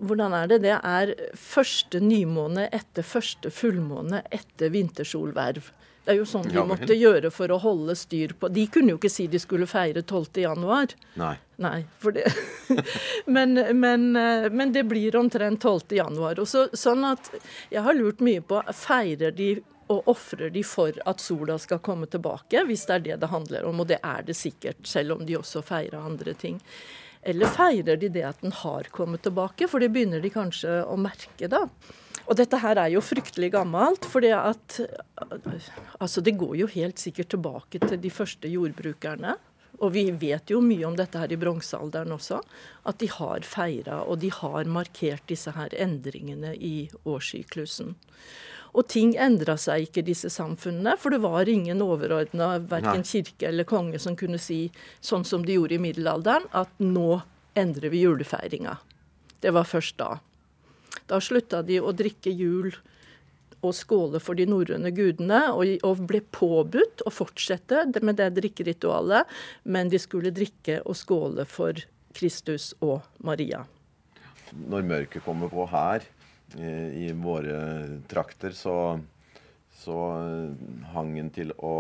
hvordan 0.03 0.36
er 0.38 0.51
det? 0.51 0.60
Det 0.65 0.75
er 0.77 1.13
første 1.39 2.01
nymåne 2.03 2.67
etter 2.74 3.05
første 3.07 3.51
fullmåne 3.53 4.24
etter 4.31 4.74
vintersolverv. 4.74 5.72
Det 6.03 6.12
er 6.12 6.17
jo 6.19 6.25
sånn 6.27 6.50
de 6.51 6.63
måtte 6.67 6.95
gjøre 7.00 7.29
for 7.31 7.51
å 7.55 7.57
holde 7.63 7.93
styr 7.95 8.33
på 8.36 8.50
De 8.51 8.65
kunne 8.67 8.91
jo 8.91 9.00
ikke 9.00 9.12
si 9.12 9.29
de 9.31 9.39
skulle 9.39 9.67
feire 9.72 10.01
12.1. 10.03 10.95
Nei. 11.19 11.36
Nei 11.63 11.77
for 12.03 12.15
det. 12.15 12.25
men, 13.36 13.55
men, 13.79 14.10
eh, 14.19 14.50
men, 14.51 14.74
det 14.75 14.83
blir 14.89 15.15
omtrent 15.15 15.63
12.1. 15.63 16.43
Så, 16.50 16.65
sånn 16.75 17.07
at 17.07 17.31
jeg 17.72 17.86
har 17.86 17.95
lurt 17.95 18.19
mye 18.19 18.43
på 18.43 18.60
Feirer 18.75 19.31
de 19.31 19.55
og 19.91 20.07
ofrer 20.12 20.51
de 20.51 20.63
for 20.65 20.95
at 21.05 21.22
sola 21.22 21.57
skal 21.60 21.81
komme 21.83 22.07
tilbake, 22.12 22.63
hvis 22.67 22.86
det 22.89 22.95
er 22.95 23.05
det 23.07 23.17
det 23.24 23.31
handler 23.31 23.67
om. 23.69 23.83
Og 23.83 23.89
det 23.91 24.00
er 24.03 24.27
det 24.27 24.36
sikkert, 24.39 24.83
selv 24.88 25.17
om 25.17 25.25
de 25.27 25.38
også 25.39 25.63
feirer 25.65 26.00
andre 26.00 26.36
ting. 26.39 26.60
Eller 27.25 27.51
feirer 27.51 27.99
de 27.99 28.09
det 28.11 28.25
at 28.27 28.41
den 28.43 28.55
har 28.63 28.87
kommet 28.91 29.23
tilbake, 29.23 29.67
for 29.71 29.79
det 29.79 29.93
begynner 29.93 30.23
de 30.23 30.31
kanskje 30.33 30.81
å 30.83 30.97
merke 30.99 31.47
da. 31.51 31.65
Og 32.23 32.37
dette 32.39 32.59
her 32.63 32.79
er 32.79 32.93
jo 32.93 33.03
fryktelig 33.03 33.51
gammelt, 33.55 34.05
for 34.07 34.23
altså 34.23 36.23
det 36.23 36.37
går 36.39 36.55
jo 36.61 36.69
helt 36.75 37.01
sikkert 37.01 37.33
tilbake 37.33 37.81
til 37.83 37.99
de 37.99 38.11
første 38.13 38.51
jordbrukerne. 38.51 39.35
Og 39.83 39.91
vi 39.95 40.05
vet 40.15 40.51
jo 40.53 40.61
mye 40.63 40.85
om 40.87 40.95
dette 40.95 41.19
her 41.19 41.31
i 41.33 41.39
bronsealderen 41.39 42.13
også. 42.15 42.39
At 42.87 43.01
de 43.01 43.09
har 43.11 43.43
feira 43.47 44.03
og 44.07 44.21
de 44.21 44.29
har 44.31 44.69
markert 44.69 45.25
disse 45.27 45.51
her 45.55 45.73
endringene 45.75 46.53
i 46.55 46.89
årssyklusen. 47.03 47.95
Og 48.73 48.87
ting 48.89 49.13
endra 49.21 49.53
seg 49.61 49.85
ikke 49.85 50.01
i 50.01 50.07
disse 50.07 50.31
samfunnene, 50.33 50.95
for 50.97 51.13
det 51.13 51.21
var 51.21 51.49
ingen 51.49 51.81
overordna, 51.85 52.55
verken 52.69 53.05
kirke 53.05 53.51
eller 53.51 53.67
konge, 53.69 53.99
som 54.01 54.17
kunne 54.17 54.41
si, 54.41 54.65
sånn 55.01 55.25
som 55.27 55.45
de 55.45 55.59
gjorde 55.59 55.77
i 55.77 55.83
middelalderen, 55.83 56.47
at 56.57 56.73
nå 56.81 57.21
endrer 57.59 57.93
vi 57.93 58.01
julefeiringa. 58.01 58.79
Det 59.45 59.53
var 59.53 59.69
først 59.69 59.99
da. 60.01 60.17
Da 61.09 61.19
slutta 61.21 61.61
de 61.65 61.77
å 61.83 61.93
drikke 61.93 62.33
jul 62.33 62.73
og 63.63 63.75
skåle 63.77 64.19
for 64.19 64.35
de 64.35 64.47
norrøne 64.49 64.91
gudene, 64.95 65.45
og, 65.53 66.01
ble 66.09 66.23
påbudt 66.35 67.05
å 67.05 67.13
fortsette 67.13 67.85
med 68.01 68.17
det 68.19 68.31
drikkeritualet, 68.39 69.29
men 69.63 69.91
de 69.93 70.01
skulle 70.01 70.33
drikke 70.35 70.81
og 70.83 70.97
skåle 70.99 71.45
for 71.47 71.77
Kristus 72.17 72.73
og 72.83 73.05
Maria. 73.23 73.63
Når 74.53 74.85
mørket 74.85 75.25
kommer 75.25 75.49
på 75.49 75.65
her, 75.71 76.03
i, 76.60 77.07
i 77.07 77.12
våre 77.17 77.57
trakter, 78.10 78.51
så, 78.57 79.00
så 79.79 79.98
hang 80.93 81.17
en 81.19 81.31
til 81.33 81.53
å 81.57 81.75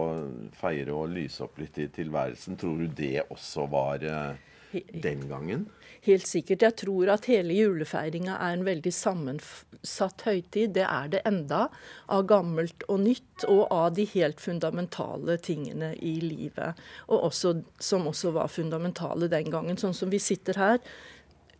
feire 0.57 0.95
og 0.95 1.13
lyse 1.13 1.43
opp 1.45 1.61
litt 1.61 1.79
i 1.81 1.89
tilværelsen. 1.93 2.57
Tror 2.59 2.83
du 2.83 2.87
det 2.97 3.27
også 3.29 3.67
var 3.71 4.05
eh, 4.07 4.51
den 4.93 5.27
gangen? 5.29 5.67
Helt 6.03 6.27
sikkert. 6.27 6.65
Jeg 6.65 6.75
tror 6.81 7.13
at 7.13 7.29
hele 7.31 7.55
julefeiringa 7.55 8.35
er 8.35 8.57
en 8.57 8.65
veldig 8.67 8.91
sammensatt 8.91 10.25
høytid. 10.27 10.73
Det 10.75 10.83
er 10.83 11.13
det 11.13 11.21
enda, 11.29 11.69
av 12.11 12.25
gammelt 12.27 12.83
og 12.91 13.05
nytt, 13.05 13.45
og 13.47 13.69
av 13.71 13.93
de 13.95 14.03
helt 14.11 14.43
fundamentale 14.43 15.37
tingene 15.39 15.93
i 15.95 16.17
livet. 16.19 16.81
Og 17.07 17.29
også, 17.29 17.55
som 17.79 18.09
også 18.11 18.33
var 18.35 18.51
fundamentale 18.51 19.31
den 19.31 19.47
gangen. 19.53 19.79
Sånn 19.79 19.95
som 19.95 20.11
vi 20.11 20.19
sitter 20.19 20.59
her. 20.59 20.83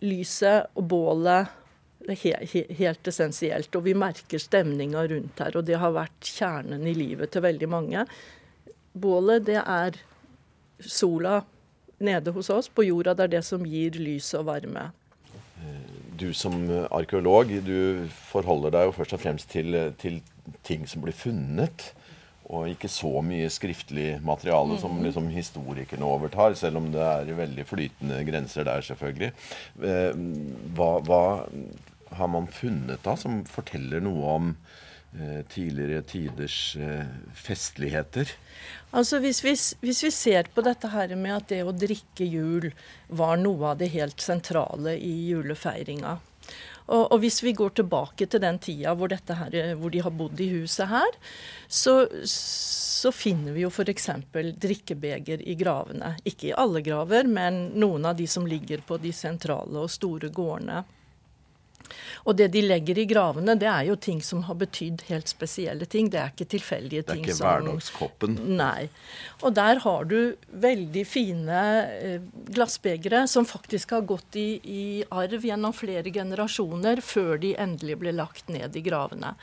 Lyset 0.03 0.73
og 0.75 0.89
bålet 0.91 1.62
er 2.09 2.45
he 2.51 2.63
helt 2.79 3.07
essensielt. 3.07 3.75
Og 3.75 3.85
vi 3.87 3.95
merker 3.97 4.41
stemninga 4.41 5.05
rundt 5.11 5.39
her, 5.43 5.57
og 5.57 5.67
det 5.67 5.79
har 5.81 5.95
vært 5.95 6.33
kjernen 6.33 6.87
i 6.87 6.95
livet 6.97 7.33
til 7.33 7.45
veldig 7.45 7.69
mange. 7.71 8.05
Bålet, 8.93 9.45
det 9.47 9.61
er 9.61 9.97
sola 10.83 11.41
nede 12.03 12.33
hos 12.35 12.49
oss 12.53 12.69
på 12.69 12.85
jorda. 12.89 13.15
Det 13.15 13.27
er 13.27 13.33
det 13.37 13.45
som 13.47 13.65
gir 13.65 13.97
lys 14.01 14.33
og 14.37 14.47
varme. 14.51 14.89
Du 16.19 16.29
som 16.37 16.55
arkeolog, 16.93 17.49
du 17.65 18.05
forholder 18.29 18.75
deg 18.75 18.87
jo 18.87 18.95
først 18.99 19.15
og 19.15 19.21
fremst 19.23 19.49
til, 19.49 19.75
til 19.99 20.21
ting 20.67 20.85
som 20.89 21.03
blir 21.03 21.15
funnet. 21.15 21.93
Og 22.51 22.67
ikke 22.73 22.89
så 22.91 23.21
mye 23.23 23.47
skriftlig 23.51 24.17
materiale 24.23 24.75
som 24.81 24.97
mm. 24.97 25.03
liksom 25.07 25.29
historikerne 25.31 26.05
overtar, 26.05 26.57
selv 26.59 26.81
om 26.81 26.89
det 26.91 27.01
er 27.01 27.31
veldig 27.37 27.65
flytende 27.65 28.19
grenser 28.27 28.67
der, 28.67 28.83
selvfølgelig. 28.83 29.31
Eh, 29.79 30.19
hva, 30.75 30.89
hva 31.07 31.21
har 32.17 32.31
man 32.31 32.47
funnet 32.47 33.03
da 33.05 33.17
som 33.19 33.41
forteller 33.49 34.03
noe 34.03 34.33
om 34.37 34.55
Eh, 35.19 35.45
tidligere 35.45 36.01
tiders 36.01 36.75
eh, 36.75 37.05
festligheter? 37.37 38.31
Altså 38.89 39.19
hvis 39.21 39.43
vi, 39.45 39.51
hvis 39.85 39.99
vi, 40.03 40.09
ser 40.09 40.47
på 40.55 40.63
dette 40.65 40.89
her 40.89 41.13
med 41.13 41.35
at 41.35 41.51
det 41.51 41.59
å 41.61 41.73
drikke 41.73 42.25
jul 42.25 42.71
var 43.13 43.37
noe 43.37 43.75
av 43.75 43.77
det 43.77 43.91
helt 43.93 44.23
sentrale 44.25 44.95
i 44.97 45.11
julefeiringa. 45.27 46.15
Og, 46.87 47.03
og 47.03 47.21
hvis 47.21 47.37
vi 47.45 47.53
går 47.53 47.75
tilbake 47.77 48.25
til 48.25 48.41
den 48.41 48.57
tida 48.57 48.95
hvor, 48.97 49.13
her, 49.13 49.75
hvor 49.77 49.93
de 49.93 50.01
har 50.01 50.17
bodd 50.17 50.41
i 50.41 50.49
huset 50.55 50.89
her, 50.89 51.13
så, 51.69 52.07
så 52.25 53.13
finner 53.13 53.53
vi 53.53 53.67
jo 53.67 53.69
f.eks. 53.69 54.09
drikkebeger 54.33 55.45
i 55.45 55.53
gravene. 55.61 56.15
Ikke 56.25 56.49
i 56.49 56.57
alle 56.57 56.81
graver, 56.81 57.29
men 57.29 57.67
noen 57.77 58.09
av 58.09 58.17
de 58.17 58.25
som 58.25 58.49
ligger 58.49 58.81
på 58.81 58.97
de 58.97 59.13
sentrale 59.13 59.85
og 59.85 59.93
store 59.93 60.33
gårdene. 60.33 60.81
Og 62.23 62.37
det 62.39 62.49
de 62.53 62.63
legger 62.63 62.99
i 63.01 63.05
gravene, 63.09 63.55
det 63.59 63.67
er 63.69 63.87
jo 63.89 63.97
ting 63.99 64.21
som 64.23 64.43
har 64.47 64.57
betydd 64.59 65.05
helt 65.09 65.31
spesielle 65.31 65.87
ting. 65.89 66.09
Det 66.13 66.19
er 66.21 66.33
ikke 66.33 66.49
tilfeldige 66.53 67.05
ting. 67.07 67.23
Det 67.23 67.33
er 67.33 67.35
ikke 67.35 67.43
hverdagskoppen? 67.43 68.37
Nei. 68.57 68.87
Og 69.43 69.55
der 69.57 69.81
har 69.83 70.09
du 70.09 70.17
veldig 70.63 71.05
fine 71.07 71.61
eh, 71.93 72.27
glassbegre 72.53 73.25
som 73.31 73.47
faktisk 73.49 73.95
har 73.97 74.07
gått 74.09 74.39
i, 74.39 74.49
i 74.63 74.83
arv 75.11 75.47
gjennom 75.47 75.75
flere 75.75 76.13
generasjoner 76.13 77.03
før 77.03 77.37
de 77.43 77.55
endelig 77.59 77.99
ble 78.03 78.15
lagt 78.15 78.51
ned 78.53 78.75
i 78.79 78.85
gravene. 78.85 79.35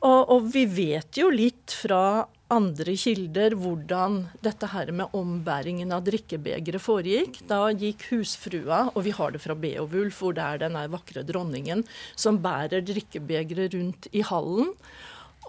Og, 0.00 0.20
og, 0.32 0.46
vi 0.54 0.64
vet 0.64 1.18
jo 1.20 1.28
litt 1.32 1.74
fra 1.76 2.24
andre 2.50 2.94
kilder 2.98 3.54
hvordan 3.58 4.24
dette 4.44 4.68
her 4.72 4.90
med 4.96 5.14
ombæringen 5.16 5.92
av 5.94 6.02
drikkebegeret 6.06 6.82
foregikk. 6.82 7.40
Da 7.50 7.62
gikk 7.70 8.08
husfrua, 8.10 8.88
og 8.94 9.04
vi 9.06 9.14
har 9.14 9.34
det 9.34 9.42
fra 9.44 9.56
Beowulf, 9.58 10.18
hvor 10.22 10.34
det 10.36 10.46
er 10.46 10.64
den 10.64 10.78
vakre 10.92 11.24
dronningen 11.26 11.84
som 12.18 12.40
bærer 12.42 12.84
drikkebegeret 12.86 13.76
rundt 13.76 14.10
i 14.12 14.24
hallen. 14.26 14.74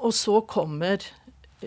Og 0.01 0.13
så 0.17 0.39
kommer 0.49 1.03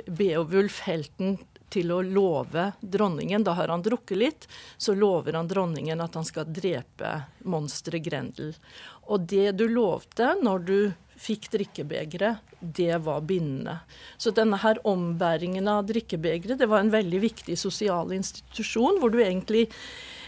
Beowulf, 0.07 0.81
helten, 0.87 1.39
til 1.75 1.91
å 1.91 2.01
love 2.07 2.69
dronningen. 2.81 3.43
Da 3.43 3.57
har 3.59 3.73
han 3.73 3.83
drukket 3.83 4.19
litt, 4.19 4.45
så 4.79 4.95
lover 4.95 5.35
han 5.35 5.51
dronningen 5.51 6.03
at 6.05 6.15
han 6.15 6.27
skal 6.27 6.47
drepe 6.47 7.17
monsteret 7.51 8.05
Grendel. 8.07 8.53
Og 9.11 9.27
det 9.31 9.57
du 9.59 9.67
lovte 9.69 10.37
når 10.43 10.69
du 10.69 10.79
fikk 11.21 11.51
drikkebegeret, 11.53 12.43
det 12.61 12.97
var 13.05 13.23
bindende. 13.29 13.79
Så 14.17 14.33
denne 14.35 14.59
her 14.63 14.81
ombæringen 14.89 15.69
av 15.71 15.87
drikkebegeret, 15.89 16.59
det 16.61 16.69
var 16.71 16.85
en 16.85 16.93
veldig 16.95 17.23
viktig 17.25 17.57
sosial 17.61 18.13
institusjon, 18.17 19.01
hvor 19.01 19.13
du 19.13 19.21
egentlig 19.23 19.69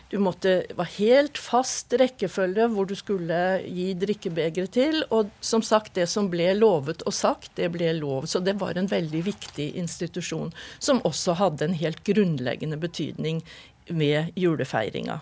du 0.08 0.18
måtte 0.22 0.60
var 0.78 0.86
helt 1.00 1.38
fast 1.38 1.90
rekkefølge 1.98 2.68
hvor 2.70 2.86
du 2.86 2.94
skulle 2.94 3.38
gi 3.66 3.88
drikkebegeret 3.98 4.74
til. 4.76 5.00
Og 5.10 5.32
som 5.42 5.64
sagt, 5.66 5.96
det 5.98 6.06
som 6.10 6.30
ble 6.30 6.52
lovet 6.54 7.02
og 7.02 7.14
sagt, 7.16 7.50
det 7.58 7.72
ble 7.74 7.90
lov. 7.98 8.28
Så 8.30 8.38
det 8.38 8.54
var 8.60 8.78
en 8.78 8.90
veldig 8.90 9.24
viktig 9.26 9.72
institusjon, 9.82 10.54
som 10.78 11.02
også 11.02 11.34
hadde 11.40 11.66
en 11.66 11.78
helt 11.80 12.04
grunnleggende 12.06 12.78
betydning 12.78 13.42
ved 13.90 14.30
julefeiringa. 14.38 15.20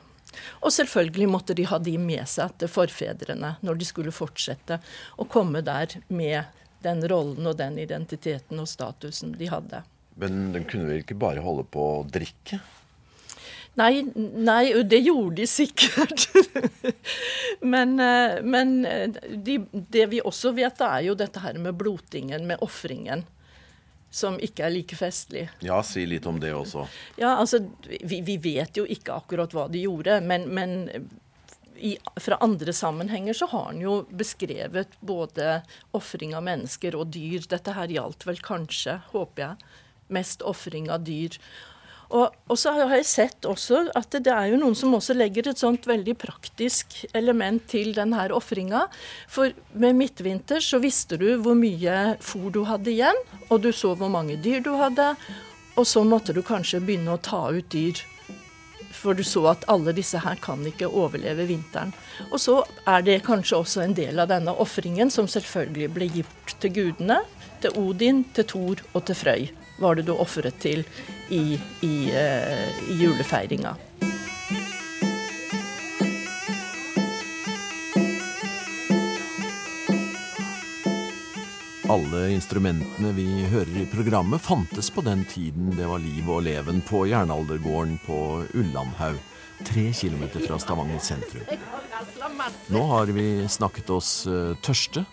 Og 0.63 0.73
selvfølgelig 0.75 1.31
måtte 1.31 1.57
de 1.57 1.67
ha 1.71 1.79
de 1.79 1.97
med 2.01 2.25
seg 2.31 2.55
til 2.61 2.71
forfedrene 2.71 3.57
når 3.65 3.81
de 3.81 3.89
skulle 3.89 4.15
fortsette 4.15 4.81
å 5.19 5.27
komme 5.31 5.65
der 5.65 5.99
med 6.09 6.63
den 6.85 7.03
rollen 7.09 7.49
og 7.49 7.59
den 7.59 7.79
identiteten 7.81 8.61
og 8.61 8.69
statusen 8.69 9.35
de 9.39 9.49
hadde. 9.51 9.83
Men 10.21 10.53
den 10.55 10.67
kunne 10.69 10.91
vel 10.91 11.03
ikke 11.03 11.19
bare 11.19 11.43
holde 11.45 11.67
på 11.67 11.85
å 11.97 12.01
drikke? 12.07 12.61
Nei, 13.75 14.05
nei, 14.15 14.71
det 14.87 15.01
gjorde 15.03 15.41
de 15.41 15.47
sikkert. 15.51 16.29
men, 17.75 17.97
eh, 17.99 18.37
men 18.47 18.77
de, 19.43 19.57
det 19.73 20.05
vi 20.13 20.21
også 20.23 20.53
vet, 20.55 20.79
er 20.87 21.09
jo 21.09 21.17
dette 21.19 21.43
her 21.43 21.59
med 21.59 21.75
blotingen, 21.81 22.47
med 22.47 22.63
ofringen 22.63 23.25
som 24.15 24.39
ikke 24.39 24.67
er 24.69 24.75
like 24.77 24.97
festlig. 24.99 25.49
Ja, 25.65 25.81
si 25.83 26.05
litt 26.07 26.27
om 26.31 26.39
det 26.41 26.53
også. 26.55 26.87
Ja, 27.19 27.35
altså, 27.41 27.65
vi, 27.83 28.21
vi 28.23 28.39
vet 28.39 28.79
jo 28.79 28.87
ikke 28.87 29.17
akkurat 29.19 29.55
hva 29.57 29.67
de 29.73 29.83
gjorde, 29.83 30.21
men, 30.23 30.47
men 30.55 30.77
i, 31.77 31.97
fra 32.23 32.39
andre 32.45 32.73
sammenhenger 32.73 33.35
så 33.35 33.49
har 33.51 33.65
han 33.73 33.81
jo 33.83 33.97
beskrevet 34.15 34.95
både 35.01 35.61
ofring 35.97 36.35
av 36.39 36.47
mennesker 36.47 36.95
og 36.99 37.11
dyr. 37.17 37.43
Dette 37.51 37.75
her 37.75 37.91
gjaldt 37.91 38.27
vel 38.29 38.39
kanskje, 38.45 39.01
håper 39.11 39.49
jeg, 39.49 39.73
mest 40.15 40.45
ofring 40.47 40.91
av 40.93 41.03
dyr. 41.09 41.37
Og, 42.15 42.31
og, 42.47 42.59
så 42.59 42.71
har 42.77 42.93
jeg 42.95 43.07
sett 43.11 43.47
også 43.49 43.89
at 43.99 44.15
det 44.23 44.31
er 44.31 44.53
jo 44.53 44.61
noen 44.61 44.77
som 44.79 44.95
også 44.95 45.17
legger 45.17 45.49
et 45.51 45.59
sånt 45.59 45.89
veldig 45.91 46.15
praktisk 46.23 47.01
element 47.11 47.65
til 47.73 47.91
denne 47.97 48.29
ofringa. 48.37 48.85
For 49.27 49.51
med 49.75 49.99
midtvinter 49.99 50.63
så 50.63 50.79
visste 50.83 51.19
du 51.19 51.33
hvor 51.43 51.59
mye 51.59 52.15
fôr 52.23 52.53
du 52.55 52.63
hadde 52.69 52.93
igjen, 52.93 53.19
og 53.49 53.65
du 53.65 53.73
så 53.75 53.97
hvor 53.99 54.13
mange 54.15 54.39
dyr 54.39 54.63
du 54.63 54.77
hadde. 54.79 55.15
Og 55.75 55.89
så 55.91 56.05
måtte 56.07 56.37
du 56.37 56.45
kanskje 56.47 56.83
begynne 56.85 57.17
å 57.17 57.23
ta 57.23 57.49
ut 57.51 57.67
dyr. 57.75 57.99
For 58.95 59.19
du 59.19 59.25
så 59.27 59.43
at 59.51 59.67
alle 59.69 59.93
disse 59.97 60.21
her 60.23 60.39
kan 60.41 60.63
ikke 60.71 60.87
overleve 60.87 61.49
vinteren. 61.51 61.91
Og 62.31 62.39
så 62.39 62.61
er 62.87 63.03
det 63.03 63.25
kanskje 63.27 63.59
også 63.59 63.83
en 63.83 63.99
del 63.99 64.23
av 64.23 64.31
denne 64.31 64.55
ofringen 64.55 65.11
som 65.11 65.27
selvfølgelig 65.27 65.91
ble 65.99 66.11
gjort 66.21 66.57
til 66.63 66.77
gudene. 66.79 67.19
Til 67.65 67.75
Odin, 67.81 68.23
til 68.37 68.47
Thor 68.55 68.87
og 68.95 69.07
til 69.09 69.19
Frøy 69.19 69.64
var 69.77 69.99
det 69.99 70.07
du 70.07 70.15
ofret 70.15 70.59
til 70.63 70.85
i, 71.29 71.59
i, 71.83 71.95
uh, 72.15 72.91
i 72.91 73.01
julefeiringa. 73.01 73.75
Alle 81.95 82.31
instrumentene 82.33 83.11
vi 83.13 83.27
hører 83.53 83.83
i 83.83 83.85
programmet, 83.87 84.41
fantes 84.43 84.89
på 84.91 85.03
den 85.05 85.21
tiden 85.29 85.69
det 85.77 85.85
var 85.87 86.01
liv 86.03 86.31
og 86.33 86.47
leven 86.47 86.81
på 86.83 87.05
jernaldergården 87.11 87.99
på 88.07 88.19
Ullandhaug, 88.57 89.19
tre 89.69 89.85
kilometer 89.95 90.43
fra 90.47 90.57
Stavanger 90.59 91.03
sentrum. 91.05 91.45
Nå 92.73 92.87
har 92.89 93.13
vi 93.15 93.27
snakket 93.53 93.93
oss 93.93 94.25
uh, 94.27 94.57
tørste. 94.65 95.05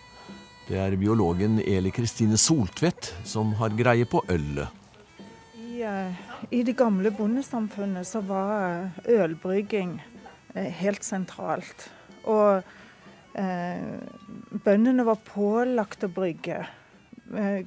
Det 0.68 0.78
er 0.78 0.94
biologen 0.94 1.58
Eli 1.58 1.90
Kristine 1.90 2.38
Soltvedt 2.38 3.08
som 3.26 3.50
har 3.58 3.74
greie 3.74 4.06
på 4.06 4.20
ølet. 4.30 4.70
I, 5.58 5.82
uh, 5.82 6.20
I, 6.50 6.62
det 6.62 6.76
gamle 6.78 7.10
bondesamfunnet 7.10 8.06
så 8.06 8.22
var 8.26 8.92
ølbrygging 9.10 9.96
uh, 10.54 10.70
helt 10.82 11.02
sentralt. 11.04 11.90
Og 12.24 12.62
bøndene 14.64 15.06
var 15.08 15.16
pålagt 15.24 16.04
å 16.04 16.10
brygge. 16.12 16.58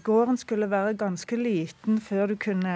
gården 0.06 0.38
skulle 0.38 0.68
være 0.70 0.94
ganske 0.94 1.40
liten 1.40 1.98
før 1.98 2.28
du 2.30 2.36
kunne 2.38 2.76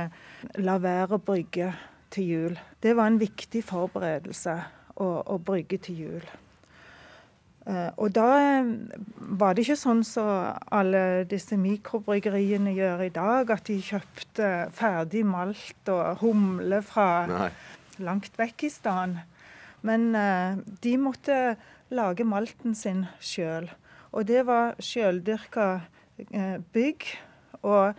la 0.57 0.77
være 0.81 1.19
å 1.19 1.21
brygge 1.21 1.69
til 2.09 2.25
jul. 2.33 2.59
Det 2.81 2.95
var 2.97 3.11
en 3.11 3.21
viktig 3.21 3.61
forberedelse 3.61 4.57
å, 4.97 5.09
å 5.21 5.37
brygge 5.37 5.77
til 5.85 6.01
jul. 6.07 6.25
Eh, 7.69 7.89
og 8.01 8.13
da 8.17 8.27
eh, 8.41 8.69
var 9.39 9.53
det 9.53 9.65
ikke 9.65 9.77
sånn 9.77 10.01
som 10.07 10.25
så 10.25 10.53
alle 10.73 11.25
disse 11.29 11.57
mikrobryggeriene 11.59 12.73
gjør 12.73 13.03
i 13.05 13.11
dag, 13.13 13.51
at 13.53 13.67
de 13.69 13.77
kjøpte 13.83 14.47
ferdig 14.75 15.25
malt 15.27 15.91
og 15.93 16.23
humle 16.23 16.81
fra 16.85 17.09
Nei. 17.29 17.49
langt 18.01 18.39
vekk 18.39 18.65
i 18.65 18.71
stedet. 18.73 19.25
Men 19.85 20.09
uh, 20.11 20.57
de 20.83 20.97
måtte 20.99 21.35
lage 21.95 22.25
malten 22.27 22.73
sin 22.75 23.05
sjøl. 23.23 23.69
Og 24.11 24.25
det 24.27 24.41
var 24.49 24.75
sjøldyrka 24.83 25.69
bygg 26.73 27.05
og 27.61 27.95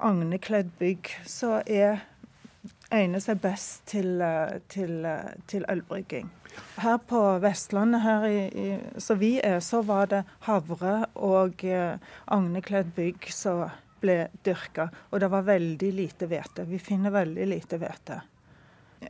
agnekledd 0.00 0.70
bygg 0.80 1.10
som 1.28 1.60
egner 1.68 3.20
seg 3.20 3.42
best 3.44 3.84
til, 3.92 4.24
til, 4.72 5.04
til 5.52 5.68
ølbrygging. 5.68 6.32
Her 6.80 6.98
på 7.08 7.20
Vestlandet, 7.42 8.02
her 8.02 8.26
i, 8.26 8.40
i, 8.48 8.68
så 9.00 9.16
vi 9.20 9.36
er, 9.44 9.60
så 9.64 9.82
var 9.86 10.08
det 10.10 10.22
havre 10.46 11.06
og 11.14 11.64
eh, 11.68 12.00
agnekledd 12.32 12.92
bygg 12.96 13.28
som 13.32 13.66
ble 14.02 14.26
dyrka. 14.44 14.88
Og 15.12 15.22
det 15.22 15.30
var 15.32 15.46
veldig 15.46 15.90
lite 15.94 16.28
hvete. 16.30 16.66
Vi 16.68 16.80
finner 16.82 17.14
veldig 17.14 17.48
lite 17.50 17.78
hvete. 17.82 18.22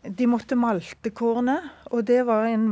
De 0.03 0.27
måtte 0.29 0.57
malte 0.57 1.13
kornet, 1.15 1.65
og 1.93 2.05
det 2.09 2.23
var 2.29 2.49
en 2.49 2.69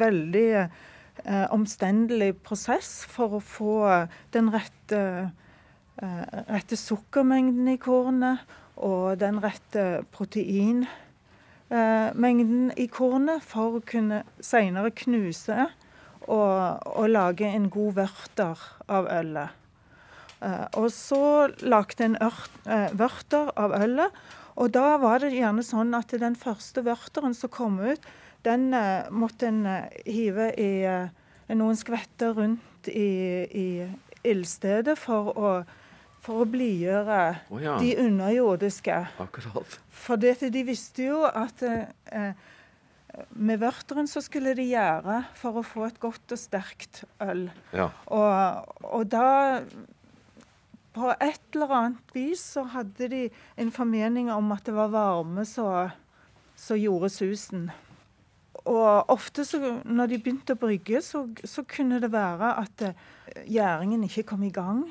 veldig 0.00 0.48
eh, 0.60 1.46
omstendelig 1.52 2.34
prosess 2.44 3.00
for 3.08 3.38
å 3.38 3.44
få 3.44 3.76
den 4.34 4.50
rette, 4.52 5.04
eh, 6.02 6.24
rette 6.52 6.78
sukkermengden 6.78 7.72
i 7.74 7.78
kornet 7.80 8.44
og 8.80 9.18
den 9.20 9.40
rette 9.42 10.04
protein 10.12 10.84
mengden 11.70 12.72
i 12.74 12.88
kornet 12.90 13.44
for 13.46 13.78
å 13.78 13.82
kunne 13.86 14.24
senere 14.42 14.90
knuse 14.90 15.68
og, 16.26 16.82
og 16.86 17.06
lage 17.10 17.46
en 17.46 17.68
god 17.70 17.96
vørter 18.00 18.64
av 18.90 19.06
ølet. 19.10 19.56
Eh, 20.40 20.66
og 20.80 20.88
så 20.94 21.50
lagde 21.60 22.06
en 22.06 22.16
eh, 22.20 22.92
vørter 22.96 23.52
av 23.60 23.74
ølet. 23.76 24.20
Og 24.60 24.72
da 24.74 24.96
var 25.00 25.22
det 25.22 25.34
gjerne 25.36 25.64
sånn 25.64 25.94
at 25.96 26.12
den 26.20 26.36
første 26.38 26.84
vørteren 26.84 27.36
som 27.36 27.52
kom 27.52 27.78
ut, 27.80 28.02
den 28.46 28.72
eh, 28.76 29.08
måtte 29.12 29.50
en 29.50 29.64
eh, 29.68 30.00
hive 30.08 30.50
i 30.60 30.70
eh, 30.88 31.12
noen 31.56 31.78
skvetter 31.78 32.34
rundt 32.36 32.88
i, 32.88 33.10
i 33.50 33.68
ildstedet 34.26 34.96
for 35.00 35.32
å 35.36 35.52
for 36.20 36.42
å 36.42 36.48
blidgjøre 36.48 37.20
oh, 37.48 37.60
ja. 37.62 37.76
de 37.80 37.94
underjordiske. 38.02 38.96
Akkurat. 39.22 39.76
For 40.02 40.20
dette, 40.20 40.50
de 40.52 40.64
visste 40.68 41.06
jo 41.08 41.22
at 41.26 41.62
eh, 41.64 42.32
med 43.34 43.60
vørteren 43.62 44.08
så 44.10 44.22
skulle 44.24 44.54
de 44.58 44.68
gjøre 44.70 45.22
for 45.38 45.60
å 45.60 45.66
få 45.66 45.86
et 45.88 46.00
godt 46.02 46.36
og 46.36 46.40
sterkt 46.40 47.02
øl. 47.24 47.48
Ja. 47.76 47.90
Og, 48.12 48.76
og, 48.84 49.06
da 49.10 49.64
På 50.94 51.12
et 51.14 51.54
eller 51.54 51.74
annet 51.74 52.14
vis 52.14 52.42
så 52.56 52.64
hadde 52.72 53.08
de 53.12 53.26
en 53.56 53.70
formening 53.70 54.30
om 54.34 54.52
at 54.52 54.66
det 54.66 54.74
var 54.74 54.90
varme 54.92 55.44
som 55.46 56.76
gjorde 56.76 57.12
susen. 57.14 57.70
Og 58.68 59.08
ofte 59.08 59.44
så, 59.46 59.60
når 59.86 60.10
de 60.10 60.18
begynte 60.20 60.56
å 60.56 60.60
brygge, 60.60 61.00
så, 61.00 61.24
så 61.48 61.64
kunne 61.64 62.00
det 62.02 62.10
være 62.12 62.50
at 62.60 62.82
eh, 62.84 63.06
gjæringen 63.48 64.04
ikke 64.04 64.26
kom 64.34 64.42
i 64.44 64.52
gang. 64.52 64.82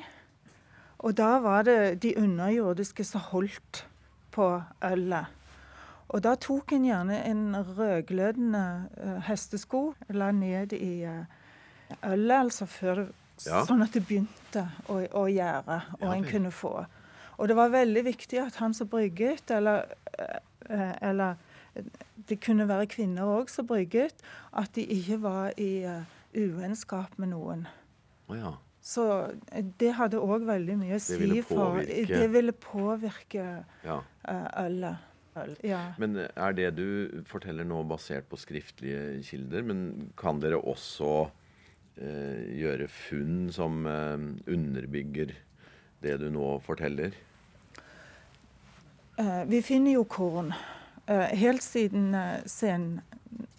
Og 1.00 1.16
da 1.16 1.38
var 1.40 1.64
det 1.64 2.02
de 2.02 2.12
underjordiske 2.20 3.04
som 3.08 3.22
holdt 3.30 3.84
på 4.34 4.48
ølet. 4.84 5.36
Og 6.10 6.22
da 6.26 6.34
tok 6.34 6.74
en 6.74 6.84
gjerne 6.84 7.20
en 7.24 7.44
rødglødende 7.54 8.64
uh, 8.98 9.18
hestesko, 9.28 9.94
la 10.10 10.30
ned 10.34 10.74
i 10.76 11.06
uh, 11.06 11.22
ølet, 12.04 12.36
altså 12.36 12.66
før 12.66 13.06
ja. 13.40 13.62
Sånn 13.64 13.80
at 13.80 13.94
det 13.96 14.02
begynte 14.04 14.66
å, 14.92 14.98
å 15.16 15.22
gjære, 15.32 15.76
og 15.96 16.02
ja, 16.04 16.10
en 16.12 16.26
kunne 16.28 16.50
få. 16.52 16.74
Og 17.40 17.48
det 17.48 17.54
var 17.56 17.70
veldig 17.72 18.02
viktig 18.04 18.36
at 18.42 18.58
han 18.60 18.74
som 18.76 18.90
brygget, 18.92 19.48
eller, 19.56 19.88
uh, 20.20 20.92
eller 21.00 21.38
det 22.28 22.36
kunne 22.44 22.68
være 22.68 22.90
kvinner 22.92 23.30
òg 23.38 23.48
som 23.48 23.64
brygget, 23.70 24.20
at 24.52 24.74
de 24.76 24.84
ikke 24.84 25.22
var 25.22 25.56
i 25.56 25.86
uvennskap 26.36 27.16
med 27.16 27.32
noen. 27.32 27.64
Oh, 28.28 28.36
ja. 28.36 28.52
Så 28.80 29.04
eh, 29.52 29.64
det 29.80 29.92
hadde 29.98 30.20
òg 30.22 30.46
veldig 30.48 30.78
mye 30.80 30.96
å 30.96 31.02
si 31.04 31.42
for 31.46 31.82
Det 31.84 32.26
ville 32.32 32.56
påvirke 32.56 33.46
ja. 33.84 34.00
uh. 34.00 34.90
Ja. 35.62 35.82
Men 35.96 36.16
er 36.18 36.54
det 36.56 36.70
du 36.74 37.22
forteller 37.28 37.64
nå 37.64 37.84
basert 37.88 38.26
på 38.28 38.36
skriftlige 38.40 39.20
kilder? 39.24 39.62
Men 39.64 40.10
kan 40.18 40.40
dere 40.42 40.58
også 40.58 41.30
eh, 42.00 42.42
gjøre 42.60 42.88
funn 42.90 43.46
som 43.54 43.86
eh, 43.86 44.26
underbygger 44.50 45.36
det 46.02 46.16
du 46.20 46.26
nå 46.34 46.56
forteller? 46.66 47.14
Eh, 49.20 49.44
vi 49.46 49.62
finner 49.62 49.98
jo 49.98 50.04
korn 50.08 50.52
eh, 51.06 51.30
helt 51.38 51.62
siden 51.62 52.14
eh, 52.14 52.42
sen, 52.46 53.00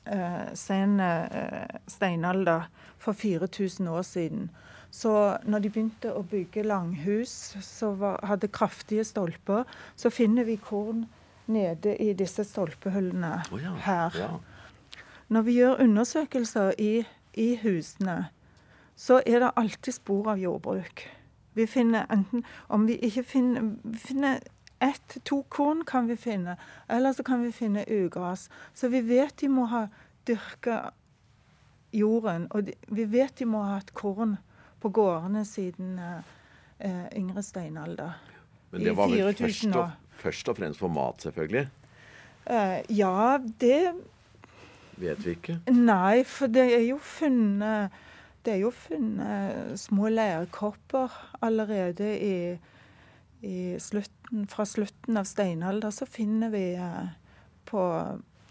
eh, 0.06 0.52
sen 0.54 1.00
eh, 1.00 1.80
steinalder 1.88 2.68
for 3.02 3.14
4000 3.14 3.88
år 3.88 4.04
siden. 4.08 4.50
Så 4.92 5.38
når 5.48 5.64
de 5.64 5.70
begynte 5.72 6.12
å 6.12 6.24
bygge 6.28 6.66
langhus 6.68 7.56
som 7.64 8.02
hadde 8.28 8.52
kraftige 8.52 9.06
stolper, 9.08 9.64
så 9.96 10.12
finner 10.12 10.44
vi 10.44 10.58
korn 10.60 11.06
nede 11.52 11.96
i 11.96 12.12
disse 12.18 12.44
stolpehullene 12.48 13.38
oh 13.52 13.64
ja, 13.64 13.72
her. 13.86 14.18
ja. 14.20 14.30
Når 15.32 15.48
vi 15.48 15.56
gjør 15.62 15.82
undersøkelser 15.86 16.76
i, 16.78 16.92
i 17.40 17.50
husene, 17.64 18.26
så 19.00 19.22
er 19.26 19.40
det 19.40 19.54
alltid 19.56 19.96
spor 19.96 20.34
av 20.34 20.42
jordbruk. 20.44 21.06
Vi 21.56 21.66
finner 21.68 22.06
enten 22.12 22.44
Om 22.68 22.88
vi 22.88 22.98
ikke 23.00 23.24
finner, 23.24 23.72
finner 23.96 24.40
ett, 24.82 25.18
to 25.24 25.42
korn 25.50 25.86
kan 25.86 26.08
vi 26.08 26.16
finne, 26.20 26.58
eller 26.90 27.14
så 27.14 27.24
kan 27.24 27.44
vi 27.44 27.52
finne 27.52 27.86
ugras. 27.88 28.50
Så 28.74 28.90
vi 28.90 29.02
vet 29.02 29.38
de 29.40 29.48
må 29.48 29.66
ha 29.72 29.86
dyrka 30.28 30.92
jorden, 31.94 32.48
og 32.52 32.68
de, 32.68 32.76
vi 32.88 33.06
vet 33.06 33.38
de 33.40 33.46
må 33.46 33.64
ha 33.64 33.78
hatt 33.80 33.94
korn 33.94 34.38
på 34.82 34.90
gårdene 34.90 35.44
siden 35.46 35.98
eh, 36.02 36.32
eh, 36.80 37.06
yngre 37.20 37.44
steinalder. 37.46 38.18
Men 38.72 38.88
det 38.88 38.96
var 38.98 39.12
vel 39.12 39.36
først 39.36 39.76
og, 39.76 39.92
først 40.22 40.50
og 40.50 40.58
fremst 40.58 40.82
for 40.82 40.94
mat, 40.94 41.22
selvfølgelig? 41.28 41.68
Eh, 42.46 42.80
ja, 42.98 43.38
det 43.62 43.94
Vet 45.02 45.22
vi 45.26 45.36
ikke. 45.38 45.58
Nei, 45.74 46.24
for 46.30 46.52
det 46.52 46.68
er 46.76 46.84
jo 46.86 46.98
funnet 47.02 47.94
Det 48.46 48.56
er 48.56 48.60
jo 48.64 48.72
funnet 48.74 49.80
små 49.80 50.10
leirkopper 50.10 51.14
allerede 51.46 52.10
i, 52.18 52.36
i 53.46 53.58
slutten, 53.78 54.48
fra 54.50 54.66
slutten 54.66 55.18
av 55.22 55.28
steinalder. 55.30 55.94
Så 55.94 56.08
finner 56.10 56.50
vi 56.50 56.64
eh, 56.74 57.12
på, 57.70 57.84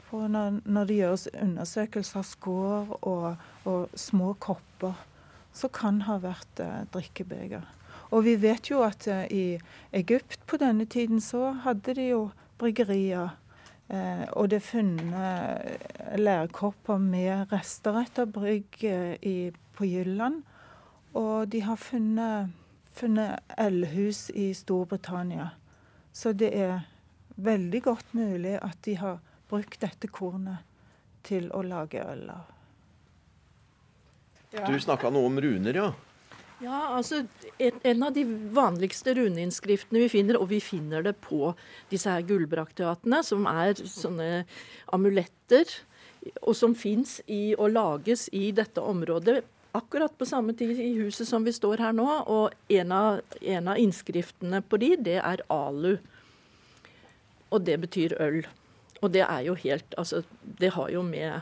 på 0.07 0.21
når, 0.31 0.61
når 0.63 0.87
det 0.87 0.99
gjøres 1.01 1.27
undersøkelser 1.35 2.23
av 2.23 2.29
skår 2.29 2.95
og, 3.01 3.27
og 3.67 3.99
små 3.99 4.37
kopper, 4.39 4.95
så 5.53 5.69
kan 5.73 6.03
ha 6.07 6.19
vært 6.23 6.63
eh, 6.63 6.85
drikkebeger. 6.95 7.67
Og 8.11 8.25
vi 8.27 8.37
vet 8.43 8.71
jo 8.71 8.83
at 8.87 9.07
eh, 9.11 9.27
i 9.31 9.45
Egypt 9.97 10.43
på 10.47 10.59
denne 10.61 10.87
tiden 10.91 11.21
så 11.21 11.53
hadde 11.65 11.95
de 11.99 12.11
jo 12.11 12.23
bryggerier. 12.61 13.35
Eh, 13.91 14.27
og 14.33 14.51
det 14.51 14.61
er 14.61 14.69
funnet 14.69 16.21
lærkopper 16.21 17.03
med 17.03 17.53
rester 17.53 17.99
etter 18.03 18.31
brygg 18.31 18.79
på 19.77 19.89
Jylland. 19.89 20.43
Og 21.15 21.51
de 21.51 21.65
har 21.67 21.81
funnet, 21.81 22.55
funnet 22.95 23.43
eldhus 23.59 24.29
i 24.35 24.53
Storbritannia. 24.55 25.51
Så 26.13 26.33
det 26.33 26.55
er 26.55 26.87
veldig 27.37 27.83
godt 27.83 28.15
mulig 28.15 28.59
at 28.63 28.79
de 28.87 28.97
har 29.01 29.19
brukt 29.51 29.81
dette 29.83 30.11
kornet 30.11 30.63
til 31.27 31.51
å 31.55 31.63
lage 31.67 32.03
øl 32.07 32.29
av. 32.31 32.60
Du 34.51 34.81
snakka 34.83 35.13
noe 35.15 35.31
om 35.31 35.41
runer, 35.43 35.77
ja. 35.77 35.91
Ja, 36.61 36.81
altså 36.93 37.23
en, 37.57 37.79
en 37.89 38.03
av 38.05 38.13
de 38.13 38.25
vanligste 38.53 39.15
runeinnskriftene 39.17 40.03
vi 40.03 40.11
finner, 40.13 40.37
og 40.37 40.51
vi 40.51 40.59
finner 40.61 41.07
det 41.07 41.15
på 41.25 41.55
disse 41.93 42.11
her 42.13 42.27
gullbrakteatene, 42.29 43.23
som 43.25 43.47
er 43.49 43.81
sånne 43.81 44.43
amuletter, 44.93 45.71
og 46.43 46.53
som 46.59 46.75
fins 46.77 47.19
i 47.33 47.55
og 47.55 47.73
lages 47.73 48.27
i 48.37 48.51
dette 48.53 48.83
området 48.85 49.39
akkurat 49.73 50.13
på 50.19 50.27
samme 50.27 50.53
tid 50.53 50.81
i 50.81 50.93
huset 50.99 51.29
som 51.29 51.45
vi 51.47 51.53
står 51.55 51.81
her 51.81 51.95
nå. 51.97 52.09
Og 52.29 52.75
en 52.77 52.93
av, 52.93 53.21
en 53.41 53.71
av 53.73 53.81
innskriftene 53.81 54.61
på 54.67 54.81
de, 54.83 54.95
det 55.01 55.19
er 55.23 55.45
alu. 55.49 55.95
Og 57.51 57.63
det 57.67 57.79
betyr 57.87 58.17
øl. 58.21 58.43
Og 59.01 59.13
det 59.15 59.25
er 59.25 59.47
jo 59.47 59.55
helt 59.57 59.95
Altså, 59.99 60.23
det 60.61 60.75
har 60.75 60.91
jo 60.93 61.03
med 61.07 61.41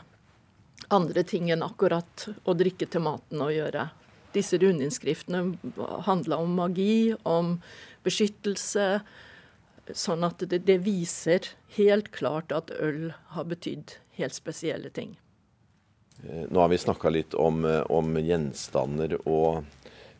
andre 0.87 1.23
ting 1.27 1.49
enn 1.51 1.63
akkurat 1.65 2.27
å 2.43 2.55
drikke 2.57 2.87
til 2.89 3.03
maten 3.05 3.41
å 3.43 3.51
gjøre. 3.53 3.89
Disse 4.33 4.59
runinnskriftene 4.61 5.57
handla 6.05 6.37
om 6.37 6.53
magi, 6.57 7.15
om 7.23 7.57
beskyttelse. 8.05 8.99
Sånn 9.89 10.23
at 10.27 10.43
det, 10.49 10.61
det 10.69 10.77
viser 10.85 11.51
helt 11.77 12.11
klart 12.13 12.53
at 12.53 12.71
øl 12.77 13.09
har 13.33 13.49
betydd 13.49 13.97
helt 14.19 14.37
spesielle 14.37 14.91
ting. 14.93 15.17
Eh, 16.27 16.45
Nå 16.49 16.61
har 16.61 16.69
vi 16.69 16.77
snakka 16.77 17.09
litt 17.09 17.33
om, 17.33 17.65
eh, 17.65 17.81
om 17.89 18.17
gjenstander 18.19 19.17
og 19.25 19.63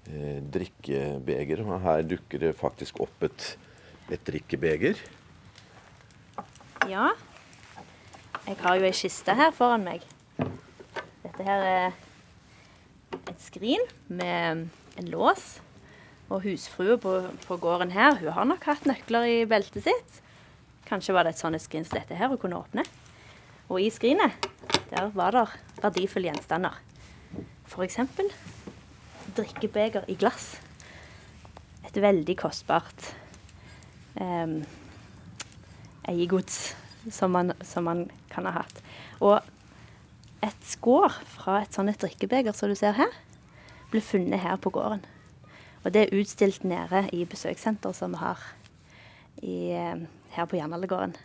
eh, 0.09 0.39
drikkebeger. 0.41 1.63
Og 1.67 1.81
her 1.85 2.05
dukker 2.07 2.45
det 2.47 2.53
faktisk 2.57 3.01
opp 3.05 3.25
et, 3.27 3.49
et 4.09 4.23
drikkebeger. 4.25 5.01
Ja. 6.89 7.11
Jeg 8.47 8.57
har 8.63 8.79
jo 8.79 8.87
ei 8.87 8.95
kiste 8.95 9.35
her 9.37 9.51
foran 9.53 9.83
meg. 9.85 10.07
Dette 11.39 11.53
her 11.55 11.61
er 11.63 11.93
et 13.31 13.39
skrin 13.39 13.83
med 14.11 14.65
en 14.99 15.05
lås. 15.07 15.61
Og 16.27 16.41
husfrua 16.43 16.97
på, 16.99 17.13
på 17.45 17.57
gården 17.63 17.93
her, 17.95 18.17
hun 18.19 18.33
har 18.35 18.47
nok 18.49 18.65
hatt 18.67 18.83
nøkler 18.83 19.23
i 19.23 19.37
beltet 19.47 19.85
sitt. 19.85 20.17
Kanskje 20.89 21.13
var 21.15 21.23
det 21.23 21.31
et 21.31 21.39
sånt 21.39 21.55
skrin 21.63 21.85
som 21.87 21.95
dette 21.95 22.17
her 22.19 22.27
hun 22.27 22.41
kunne 22.41 22.59
åpne. 22.59 22.83
Og 23.71 23.79
i 23.79 23.87
skrinet, 23.87 24.35
der 24.89 25.07
var 25.15 25.31
det 25.31 25.45
verdifulle 25.79 26.27
gjenstander. 26.27 26.75
F.eks. 27.71 28.01
drikkebeger 29.37 30.09
i 30.11 30.17
glass. 30.19 30.57
Et 31.87 32.01
veldig 32.03 32.35
kostbart 32.41 33.13
eh, 34.19 34.59
eiegods 36.03 36.59
som 37.07 37.31
man, 37.31 37.55
som 37.63 37.87
man 37.87 38.03
kan 38.27 38.51
ha 38.51 38.57
hatt. 38.59 38.83
Og 39.23 39.39
et 40.45 40.65
skår 40.65 41.15
fra 41.35 41.61
et 41.63 41.75
sånt 41.75 42.01
drikkebeger 42.01 42.55
som 42.55 42.71
du 42.71 42.77
ser 42.77 42.95
her, 42.97 43.11
ble 43.91 44.01
funnet 44.03 44.43
her 44.43 44.59
på 44.61 44.71
gården. 44.73 45.01
Og 45.83 45.93
det 45.95 46.05
er 46.05 46.19
utstilt 46.19 46.65
nede 46.67 47.05
i 47.15 47.25
besøkssenteret 47.27 47.95
som 47.95 48.13
vi 48.13 48.21
har 48.21 48.45
i, 49.41 49.71
eh, 49.71 50.05
her 50.35 50.45
på 50.45 50.59
Jernaldergården. 50.59 51.15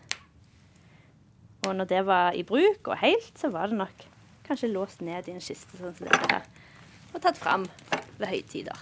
Og 1.67 1.77
når 1.77 1.85
det 1.89 2.07
var 2.07 2.33
i 2.33 2.43
bruk 2.43 2.89
og 2.89 2.99
helt, 2.99 3.33
så 3.39 3.51
var 3.51 3.67
det 3.67 3.79
nok 3.79 4.05
kanskje 4.47 4.73
låst 4.73 5.01
ned 5.01 5.29
i 5.29 5.33
en 5.33 5.41
kiste 5.41 5.79
sånn 5.79 5.95
som 5.97 6.07
dette 6.07 6.31
her. 6.31 6.45
Og 7.15 7.23
tatt 7.23 7.39
fram 7.39 7.67
ved 8.19 8.29
høytider. 8.29 8.79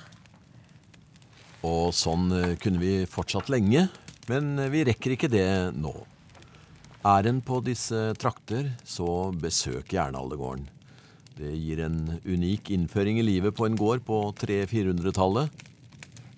Og 1.62 1.92
sånn 1.94 2.32
eh, 2.34 2.56
kunne 2.58 2.82
vi 2.82 2.94
fortsatt 3.06 3.52
lenge, 3.52 3.88
men 4.28 4.58
eh, 4.58 4.72
vi 4.72 4.84
rekker 4.88 5.14
ikke 5.14 5.30
det 5.30 5.46
nå. 5.78 5.94
Er 7.02 7.26
en 7.26 7.40
på 7.42 7.56
disse 7.66 7.98
trakter, 8.14 8.68
så 8.86 9.32
besøk 9.34 9.90
Jernaldergården. 9.90 10.68
Det 11.34 11.50
gir 11.50 11.80
en 11.82 12.20
unik 12.22 12.70
innføring 12.70 13.18
i 13.18 13.24
livet 13.26 13.56
på 13.58 13.66
en 13.66 13.74
gård 13.74 14.04
på 14.06 14.20
300-400-tallet. 14.38 15.50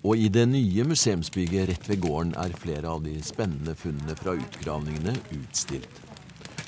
Og 0.01 0.17
i 0.17 0.25
det 0.33 0.47
nye 0.49 0.87
museumsbygget 0.89 1.69
rett 1.69 1.89
ved 1.91 2.01
gården 2.01 2.33
er 2.41 2.57
flere 2.57 2.89
av 2.89 3.05
de 3.05 3.13
spennende 3.21 3.77
funnene 3.77 4.17
fra 4.17 4.33
utgravningene 4.41 5.13
utstilt. 5.37 6.01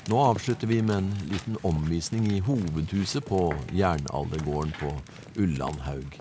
Nå 0.06 0.22
avslutter 0.30 0.70
vi 0.70 0.78
med 0.78 1.00
en 1.00 1.12
liten 1.32 1.58
omvisning 1.66 2.30
i 2.30 2.38
hovedhuset 2.38 3.26
på 3.26 3.48
Jernaldergården 3.74 4.78
på 4.78 4.94
Ullandhaug. 5.42 6.14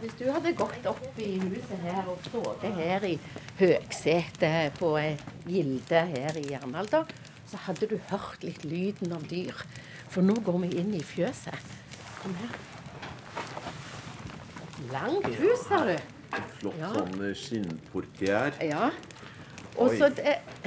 Hvis 0.00 0.14
du 0.18 0.24
hadde 0.32 0.52
gått 0.56 0.86
opp 0.90 1.18
i 1.22 1.34
huset 1.42 1.78
her 1.84 2.06
og 2.10 2.18
sittet 2.24 2.74
her 2.78 3.04
i 3.06 3.12
høgsetet 3.60 4.74
på 4.78 4.94
et 4.98 5.22
gilde 5.46 6.00
her 6.14 6.38
i 6.40 6.46
jernalder, 6.54 7.06
så 7.50 7.60
hadde 7.66 7.86
du 7.90 7.98
hørt 8.10 8.42
litt 8.46 8.64
lyden 8.64 9.12
av 9.14 9.26
dyr. 9.30 9.54
For 10.12 10.24
nå 10.24 10.38
går 10.44 10.58
vi 10.64 10.72
inn 10.80 10.94
i 10.96 11.02
fjøset. 11.04 11.72
Kom 12.22 12.34
her. 12.40 12.56
Langt 14.92 15.28
hus, 15.38 15.66
har 15.70 15.86
du. 15.86 15.96
Flott 16.58 16.78
Ja. 16.80 16.92
sånn 16.94 17.34
skinnportier. 17.36 18.56
Ja. 18.64 18.90
Og 19.76 19.92
så 19.98 20.08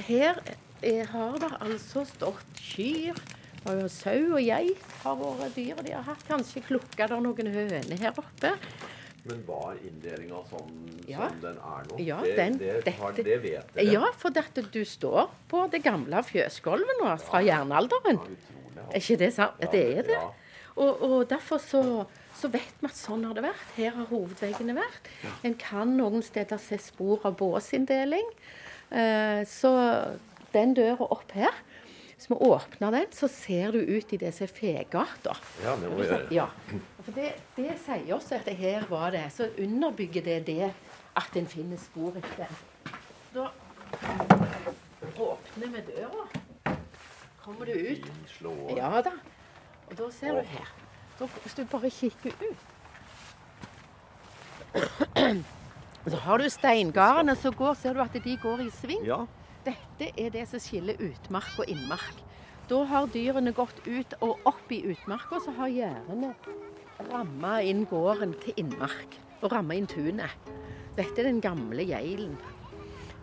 her 0.08 0.40
er, 0.82 1.06
har 1.06 1.40
det 1.42 1.52
altså 1.60 2.06
stått 2.06 2.62
kyr. 2.62 3.18
Og 3.66 3.88
sau 3.90 4.36
og 4.38 4.42
geit 4.46 4.78
har 5.02 5.16
vært 5.18 5.56
dyr 5.58 5.82
de 5.82 5.92
har 5.96 6.04
hatt. 6.06 6.22
Kanskje 6.28 6.62
klukka 6.68 7.08
der 7.10 7.20
noen 7.20 7.48
høner 7.50 7.98
her 7.98 8.14
oppe. 8.22 8.54
Men 9.26 9.40
var 9.48 9.76
inndelinga 9.82 10.44
sånn 10.50 10.74
Ja. 11.10 11.30
som 11.30 11.40
den 11.42 11.58
er 11.58 11.86
nå? 11.90 12.00
Ja, 12.06 12.20
det, 12.22 12.36
den- 12.38 12.58
det, 12.60 12.94
har, 13.00 13.12
dette- 13.12 13.24
det 13.26 13.38
vet 13.42 13.74
dere? 13.74 13.86
Ja, 13.92 14.12
for 14.18 14.30
dette, 14.30 14.62
du 14.72 14.84
står 14.86 15.30
på 15.50 15.64
det 15.72 15.82
gamle 15.84 16.22
fjøsgulvet 16.24 17.00
nå 17.02 17.16
fra 17.24 17.42
jernalderen. 17.42 18.20
Utrolig. 18.22 18.86
Er 18.94 19.00
ikke 19.02 19.18
det 19.18 19.34
sant? 19.34 19.58
Ja, 19.62 19.68
det 19.72 19.84
er 19.98 20.02
det. 20.04 20.12
ja. 20.20 20.28
Og, 20.78 21.02
og 21.02 21.30
derfor 21.30 21.58
så, 21.58 21.82
så 22.36 22.50
vet 22.52 22.74
vi 22.82 22.86
at 22.90 22.98
sånn 23.00 23.24
har 23.26 23.34
det 23.34 23.44
vært. 23.48 23.66
Her 23.78 23.92
har 23.96 24.06
hovedveggene 24.12 24.76
vært. 24.76 25.08
En 25.48 25.54
kan 25.56 25.96
noen 25.98 26.22
steder 26.22 26.58
se 26.60 26.78
spor 26.84 27.22
av 27.26 27.38
båsinndeling. 27.40 28.28
Eh, 28.92 29.42
så 29.48 29.72
den 30.54 30.74
døra 30.76 31.08
opp 31.12 31.32
her 31.34 31.56
Hvis 32.16 32.30
vi 32.32 32.36
åpner 32.48 32.92
den, 32.96 33.08
så 33.12 33.28
ser 33.28 33.76
du 33.76 33.80
ut 33.80 34.14
i 34.14 34.18
det 34.18 34.32
som 34.36 34.46
er 34.46 34.52
fegata. 34.56 35.36
Ja, 35.64 35.76
det 35.76 35.90
må 35.92 35.98
vi 36.00 36.08
gjøre. 36.08 36.28
Ja. 36.32 36.46
For 37.04 37.12
det, 37.16 37.34
det 37.58 37.76
sier 37.84 38.16
oss 38.16 38.32
at 38.32 38.48
det 38.48 38.56
her 38.56 38.88
var 38.90 39.12
det. 39.12 39.26
Så 39.36 39.50
underbygger 39.60 40.24
det 40.24 40.40
det 40.48 40.70
at 41.16 41.36
en 41.36 41.48
finner 41.52 41.78
spor 41.82 42.16
etter. 42.22 42.52
Da 43.36 43.50
åpner 45.20 45.68
vi 45.76 45.84
døra. 45.92 46.24
Kommer 47.44 47.66
du 47.66 47.74
ut. 47.76 48.08
Ja 48.78 49.02
da. 49.06 49.12
Og 49.90 49.98
da 50.00 50.08
ser 50.12 50.40
du 50.40 50.48
her. 50.56 50.72
Da, 51.20 51.28
hvis 51.44 51.56
du 51.56 51.64
bare 51.72 51.90
kikker 51.94 52.32
ut 52.42 52.64
Så 56.12 56.18
har 56.22 56.38
du 56.42 56.50
steingardene 56.52 57.36
som 57.40 57.54
går, 57.56 57.74
ser 57.80 57.96
du 57.96 58.02
at 58.04 58.14
de 58.24 58.36
går 58.42 58.66
i 58.66 58.70
sving. 58.74 59.06
Ja. 59.08 59.24
Dette 59.66 60.12
er 60.22 60.30
det 60.34 60.46
som 60.52 60.62
skiller 60.62 61.00
utmark 61.02 61.56
og 61.62 61.70
innmark. 61.72 62.22
Da 62.70 62.80
har 62.90 63.08
dyrene 63.14 63.54
gått 63.54 63.78
ut 63.86 64.14
og 64.26 64.42
opp 64.50 64.72
i 64.74 64.82
utmarka, 64.90 65.40
så 65.44 65.54
har 65.58 65.70
gjerdene 65.74 66.32
ramma 67.12 67.60
inn 67.66 67.84
gården 67.90 68.34
til 68.44 68.56
innmark. 68.62 69.18
Og 69.44 69.52
ramma 69.54 69.76
inn 69.78 69.88
tunet. 69.90 70.32
Dette 70.96 71.20
er 71.22 71.28
den 71.28 71.42
gamle 71.44 71.84
geilen 71.86 72.38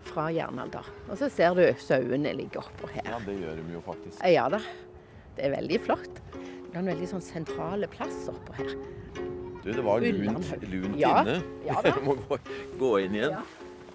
fra 0.07 0.29
jernalder. 0.35 0.87
Og 1.09 1.17
så 1.19 1.29
ser 1.33 1.55
du 1.57 1.63
sauene 1.81 2.35
ligger 2.37 2.67
oppå 2.67 2.91
her. 2.93 3.07
ja, 3.07 3.19
det 3.27 3.39
gjør 3.41 3.61
de 3.63 3.77
jo 3.77 3.83
faktisk. 3.87 4.23
Ja 4.29 4.49
da. 4.53 4.59
Det 5.37 5.47
er 5.47 5.55
veldig 5.57 5.79
flott. 5.87 6.19
Det 6.35 6.75
er 6.75 6.81
en 6.83 6.91
veldig 6.93 7.09
sånn 7.09 7.23
sentrale 7.25 7.89
plass 7.93 8.27
oppå 8.33 8.55
her. 8.59 8.75
Du, 9.63 9.69
det 9.71 9.83
var 9.87 10.03
lunt, 10.03 10.49
lunt 10.69 10.97
Ja, 10.99 11.23
inne. 11.23 11.39
ja 11.67 11.79
da. 11.85 11.93
Jeg 11.95 12.03
må 12.05 12.17
gå, 12.27 12.39
gå 12.81 12.93
inn 13.07 13.15
igjen. 13.19 13.37
Ja. 13.39 13.43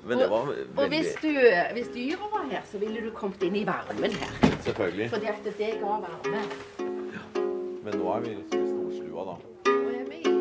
Men 0.03 0.21
det 0.21 0.27
var 0.29 0.51
Og 0.77 0.87
hvis, 0.87 1.15
du, 1.21 1.31
hvis 1.73 1.89
dyra 1.95 2.29
var 2.31 2.45
her, 2.51 2.61
så 2.71 2.77
ville 2.77 3.01
du 3.01 3.09
kommet 3.15 3.43
inn 3.43 3.55
i 3.55 3.65
varmen 3.67 4.11
her. 4.11 4.37
Selvfølgelig. 4.65 5.09
Fordi 5.09 5.31
at 5.31 5.49
det 5.57 5.71
ga 5.81 5.97
varme. 6.05 6.43
Men 7.83 7.99
nå 7.99 8.07
er 8.13 8.23
vi 8.25 8.33
liksom 8.35 8.63
i 8.63 8.69
storstua, 8.71 9.25
da. 9.31 9.35
Nå 9.71 9.75
er 9.95 10.07
vi 10.11 10.21
i, 10.27 10.31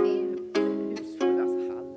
i 0.00 0.14
husfruas 0.96 1.56
hall. 1.70 1.88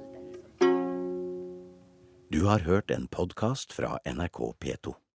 Du 2.36 2.42
har 2.52 2.68
hørt 2.68 2.92
en 2.92 3.08
podkast 3.08 3.76
fra 3.76 3.98
NRK 4.06 4.42
P2. 4.60 5.00